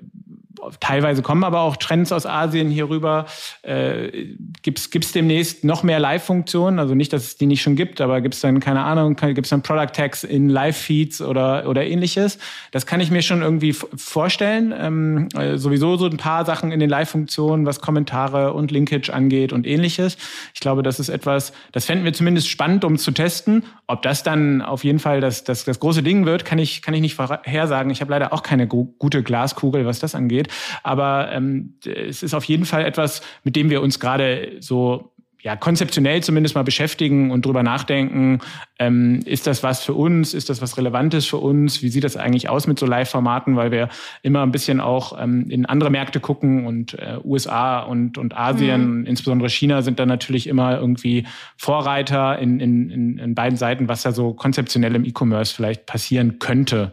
teilweise 0.81 1.23
kommen 1.23 1.45
aber 1.45 1.61
auch 1.61 1.77
Trends 1.77 2.13
aus 2.13 2.27
Asien 2.27 2.71
hier 2.71 2.89
rüber. 2.89 3.27
Äh, 3.63 4.27
Gibt 4.63 4.79
es 4.79 5.13
demnächst 5.13 5.65
noch 5.65 5.83
mehr 5.83 6.01
Live-Funktionen? 6.01 6.79
Also 6.79 6.95
nicht, 6.95 7.13
dass 7.13 7.25
es 7.25 7.37
die 7.37 7.47
nicht 7.47 7.63
schon 7.63 7.77
gibt, 7.77 8.01
aber 8.01 8.21
gibt 8.21 8.35
es 8.35 8.41
dann, 8.41 8.61
keine 8.61 8.85
Ahnung, 8.85 9.17
gibt 9.17 9.47
es 9.47 9.51
dann 9.51 9.63
Product 9.63 9.93
Tags 9.93 10.25
in 10.25 10.49
Live-Feeds 10.49 11.23
oder, 11.23 11.69
oder 11.69 11.85
ähnliches? 11.87 12.39
Das 12.73 12.87
kann 12.87 13.01
ich 13.01 13.11
mir 13.11 13.23
schon 13.23 13.43
irgendwie 13.43 13.73
vorstellen. 13.73 14.75
Ähm, 14.77 15.29
äh, 15.37 15.57
sowieso 15.57 15.97
so 15.97 16.07
ein 16.07 16.17
paar 16.17 16.45
Sachen 16.45 16.73
in 16.73 16.81
den 16.81 16.91
Live-Funktionen, 16.91 17.67
was 17.67 17.81
Kommentare 17.81 18.53
und 18.53 18.71
Linkage 18.71 19.11
angeht 19.11 19.53
und 19.53 19.67
ähnliches. 19.67 20.17
Ich 20.55 20.61
glaube, 20.61 20.83
das 20.83 21.01
ist 21.01 21.09
etwas, 21.09 21.53
das 21.73 21.85
fänden 21.85 22.05
wir 22.05 22.13
zumindest 22.13 22.49
spannend, 22.49 22.85
um 22.85 22.99
zu 22.99 23.13
testen. 23.13 23.65
Ob 23.87 24.03
das 24.03 24.23
dann 24.23 24.63
auf 24.63 24.85
jeden 24.85 24.99
Fall 24.99 25.21
das, 25.21 25.45
das, 25.45 25.65
das 25.65 25.81
große 25.81 26.03
Ding 26.03 26.27
wird, 26.27 26.45
kann 26.45 26.59
ich, 26.59 26.83
kann 26.83 26.95
ich 26.95 27.01
nicht 27.01 27.15
vorhersagen. 27.15 27.91
Ich 27.91 28.01
habe 28.01 28.11
leider 28.11 28.33
auch 28.33 28.43
keine 28.43 28.67
gute 28.67 29.23
Glaskugel, 29.23 29.87
was 29.87 29.99
das 29.99 30.15
angeht. 30.15 30.48
Aber 30.83 31.31
ähm, 31.33 31.75
es 31.85 32.23
ist 32.23 32.35
auf 32.35 32.45
jeden 32.45 32.65
Fall 32.65 32.85
etwas, 32.85 33.23
mit 33.45 33.57
dem 33.57 33.71
wir 33.71 33.83
uns 33.83 34.01
gerade 34.01 34.57
so 34.61 35.13
ja, 35.41 35.55
konzeptionell 35.55 36.21
zumindest 36.23 36.57
mal 36.57 36.65
beschäftigen 36.65 37.31
und 37.31 37.47
drüber 37.47 37.63
nachdenken, 37.63 38.41
ähm, 38.81 39.21
ist 39.25 39.47
das 39.47 39.63
was 39.63 39.85
für 39.85 39.95
uns, 39.95 40.35
ist 40.35 40.51
das 40.51 40.61
was 40.61 40.77
Relevantes 40.77 41.27
für 41.27 41.37
uns, 41.37 41.81
wie 41.81 41.91
sieht 41.91 42.03
das 42.03 42.17
eigentlich 42.17 42.49
aus 42.49 42.67
mit 42.67 42.79
so 42.79 42.87
Live-Formaten, 42.87 43.55
weil 43.55 43.71
wir 43.71 43.89
immer 44.23 44.43
ein 44.43 44.51
bisschen 44.51 44.81
auch 44.81 45.17
ähm, 45.21 45.49
in 45.49 45.65
andere 45.65 45.91
Märkte 45.91 46.19
gucken 46.19 46.67
und 46.67 46.95
äh, 46.95 47.19
USA 47.23 47.81
und, 47.81 48.19
und 48.19 48.37
Asien, 48.37 49.01
mhm. 49.01 49.07
insbesondere 49.07 49.49
China, 49.49 49.83
sind 49.83 50.01
da 50.01 50.07
natürlich 50.07 50.49
immer 50.49 50.77
irgendwie 50.77 51.25
Vorreiter 51.57 52.39
in, 52.39 52.59
in, 52.59 52.91
in, 52.91 53.19
in 53.19 53.35
beiden 53.37 53.57
Seiten, 53.57 53.89
was 53.89 54.03
da 54.03 54.11
so 54.11 54.35
konzeptionell 54.35 54.97
im 54.97 55.05
E-Commerce 55.05 55.55
vielleicht 55.55 55.87
passieren 55.87 56.41
könnte. 56.41 56.93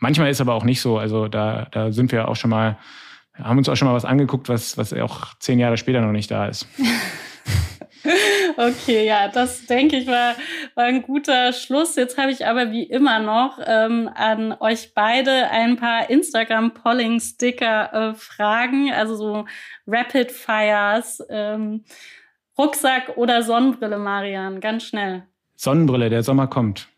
Manchmal 0.00 0.30
ist 0.30 0.40
aber 0.40 0.54
auch 0.54 0.64
nicht 0.64 0.80
so. 0.80 0.98
Also 0.98 1.28
da, 1.28 1.68
da 1.70 1.92
sind 1.92 2.10
wir 2.10 2.28
auch 2.28 2.36
schon 2.36 2.50
mal, 2.50 2.78
haben 3.34 3.58
uns 3.58 3.68
auch 3.68 3.76
schon 3.76 3.86
mal 3.86 3.94
was 3.94 4.04
angeguckt, 4.04 4.48
was, 4.48 4.76
was 4.76 4.92
auch 4.94 5.34
zehn 5.38 5.58
Jahre 5.58 5.76
später 5.76 6.00
noch 6.00 6.12
nicht 6.12 6.30
da 6.30 6.46
ist. 6.46 6.66
Okay, 8.56 9.06
ja, 9.06 9.28
das 9.28 9.66
denke 9.66 9.98
ich 9.98 10.06
war, 10.06 10.34
war 10.74 10.84
ein 10.84 11.02
guter 11.02 11.52
Schluss. 11.52 11.96
Jetzt 11.96 12.16
habe 12.18 12.32
ich 12.32 12.46
aber 12.46 12.72
wie 12.72 12.84
immer 12.84 13.20
noch 13.20 13.58
ähm, 13.64 14.10
an 14.14 14.56
euch 14.58 14.94
beide 14.94 15.50
ein 15.50 15.76
paar 15.76 16.08
Instagram-Polling-Sticker-Fragen, 16.10 18.88
äh, 18.88 18.92
also 18.92 19.16
so 19.16 19.44
Rapid 19.86 20.32
Fires, 20.32 21.22
ähm, 21.28 21.84
Rucksack 22.58 23.16
oder 23.16 23.42
Sonnenbrille, 23.42 23.98
Marian, 23.98 24.60
ganz 24.60 24.84
schnell. 24.84 25.26
Sonnenbrille, 25.56 26.08
der 26.10 26.22
Sommer 26.22 26.46
kommt. 26.46 26.88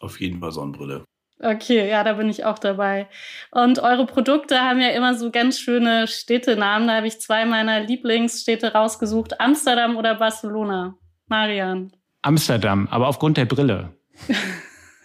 Auf 0.00 0.20
jeden 0.20 0.40
Fall 0.40 0.52
Sonnenbrille. 0.52 1.04
Okay, 1.42 1.88
ja, 1.88 2.04
da 2.04 2.14
bin 2.14 2.28
ich 2.28 2.44
auch 2.44 2.58
dabei. 2.58 3.08
Und 3.50 3.78
eure 3.78 4.04
Produkte 4.04 4.60
haben 4.60 4.80
ja 4.80 4.90
immer 4.90 5.14
so 5.14 5.30
ganz 5.30 5.58
schöne 5.58 6.06
Städtenamen. 6.06 6.86
Da 6.86 6.96
habe 6.96 7.06
ich 7.06 7.18
zwei 7.18 7.46
meiner 7.46 7.80
Lieblingsstädte 7.80 8.74
rausgesucht. 8.74 9.40
Amsterdam 9.40 9.96
oder 9.96 10.16
Barcelona? 10.16 10.98
Marian. 11.28 11.92
Amsterdam, 12.20 12.88
aber 12.90 13.08
aufgrund 13.08 13.38
der 13.38 13.46
Brille. 13.46 13.94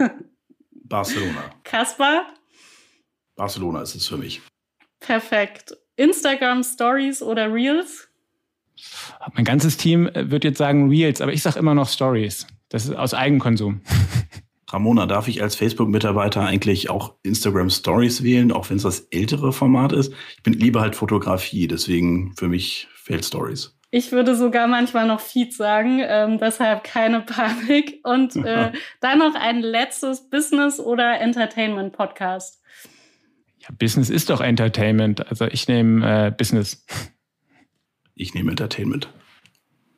Barcelona. 0.71 1.51
Kaspar? 1.63 2.25
Barcelona 3.37 3.81
ist 3.81 3.95
es 3.95 4.07
für 4.07 4.17
mich. 4.17 4.41
Perfekt. 4.99 5.77
Instagram 5.95 6.63
Stories 6.63 7.21
oder 7.21 7.53
Reels? 7.53 8.09
Mein 9.33 9.45
ganzes 9.45 9.77
Team 9.77 10.09
wird 10.13 10.43
jetzt 10.43 10.57
sagen 10.57 10.89
Reels, 10.89 11.21
aber 11.21 11.31
ich 11.31 11.41
sage 11.41 11.59
immer 11.59 11.73
noch 11.73 11.87
Stories. 11.87 12.45
Das 12.67 12.85
ist 12.85 12.95
aus 12.95 13.13
Eigenkonsum. 13.13 13.81
Ramona, 14.71 15.05
darf 15.05 15.27
ich 15.27 15.43
als 15.43 15.55
Facebook-Mitarbeiter 15.55 16.41
eigentlich 16.41 16.89
auch 16.89 17.13
Instagram 17.21 17.69
Stories 17.69 18.23
wählen, 18.23 18.51
auch 18.51 18.69
wenn 18.69 18.77
es 18.77 18.83
das 18.83 19.01
ältere 19.11 19.53
Format 19.53 19.93
ist? 19.93 20.11
Ich 20.37 20.43
bin 20.43 20.53
lieber 20.53 20.81
halt 20.81 20.95
Fotografie, 20.95 21.67
deswegen 21.67 22.33
für 22.35 22.47
mich 22.47 22.87
fehlt 22.95 23.23
Stories. 23.23 23.75
Ich 23.91 24.11
würde 24.11 24.35
sogar 24.35 24.67
manchmal 24.67 25.07
noch 25.07 25.19
Feed 25.19 25.53
sagen, 25.53 26.01
ähm, 26.03 26.39
deshalb 26.39 26.83
keine 26.83 27.21
Panik. 27.21 27.99
Und 28.03 28.35
äh, 28.35 28.71
dann 28.99 29.19
noch 29.19 29.35
ein 29.35 29.61
letztes 29.61 30.29
Business- 30.29 30.79
oder 30.79 31.21
Entertainment-Podcast. 31.21 32.61
Ja, 33.59 33.69
Business 33.77 34.09
ist 34.09 34.29
doch 34.29 34.41
Entertainment. 34.41 35.27
Also 35.27 35.45
ich 35.45 35.67
nehme 35.67 36.27
äh, 36.27 36.31
Business. 36.31 36.85
Ich 38.15 38.33
nehme 38.33 38.51
Entertainment. 38.51 39.09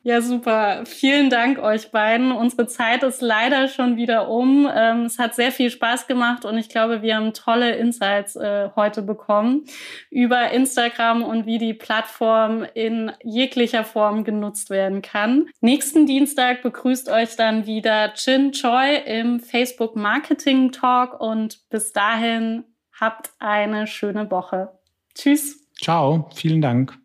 Ja, 0.08 0.22
super. 0.22 0.86
Vielen 0.86 1.28
Dank 1.28 1.58
euch 1.58 1.90
beiden. 1.90 2.32
Unsere 2.32 2.66
Zeit 2.66 3.02
ist 3.02 3.20
leider 3.20 3.68
schon 3.68 3.98
wieder 3.98 4.30
um. 4.30 4.66
Ähm, 4.74 5.02
es 5.02 5.18
hat 5.18 5.34
sehr 5.34 5.52
viel 5.52 5.68
Spaß 5.68 6.06
gemacht 6.06 6.46
und 6.46 6.56
ich 6.56 6.70
glaube, 6.70 7.02
wir 7.02 7.16
haben 7.16 7.34
tolle 7.34 7.76
Insights 7.76 8.34
äh, 8.34 8.70
heute 8.74 9.02
bekommen 9.02 9.66
über 10.08 10.50
Instagram 10.50 11.22
und 11.22 11.44
wie 11.44 11.58
die 11.58 11.74
Plattform 11.74 12.64
in 12.72 13.12
jeglicher 13.22 13.84
Form 13.84 14.24
genutzt 14.24 14.70
werden 14.70 15.02
kann. 15.02 15.50
Nächsten 15.60 16.06
Dienstag 16.06 16.62
begrüßt 16.62 17.10
euch 17.10 17.36
dann 17.36 17.66
wieder 17.66 18.14
Chin 18.14 18.52
Choi 18.52 18.96
im 19.04 19.40
Facebook 19.40 19.94
Marketing 19.94 20.72
Talk 20.72 21.20
und 21.20 21.68
bis 21.68 21.92
dahin 21.92 22.64
habt 22.98 23.32
eine 23.40 23.86
schöne 23.86 24.30
Woche. 24.30 24.70
Tschüss. 25.14 25.68
Ciao. 25.78 26.30
Vielen 26.34 26.62
Dank. 26.62 26.98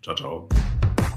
Ciao, 0.00 0.14
ciao. 0.14 0.48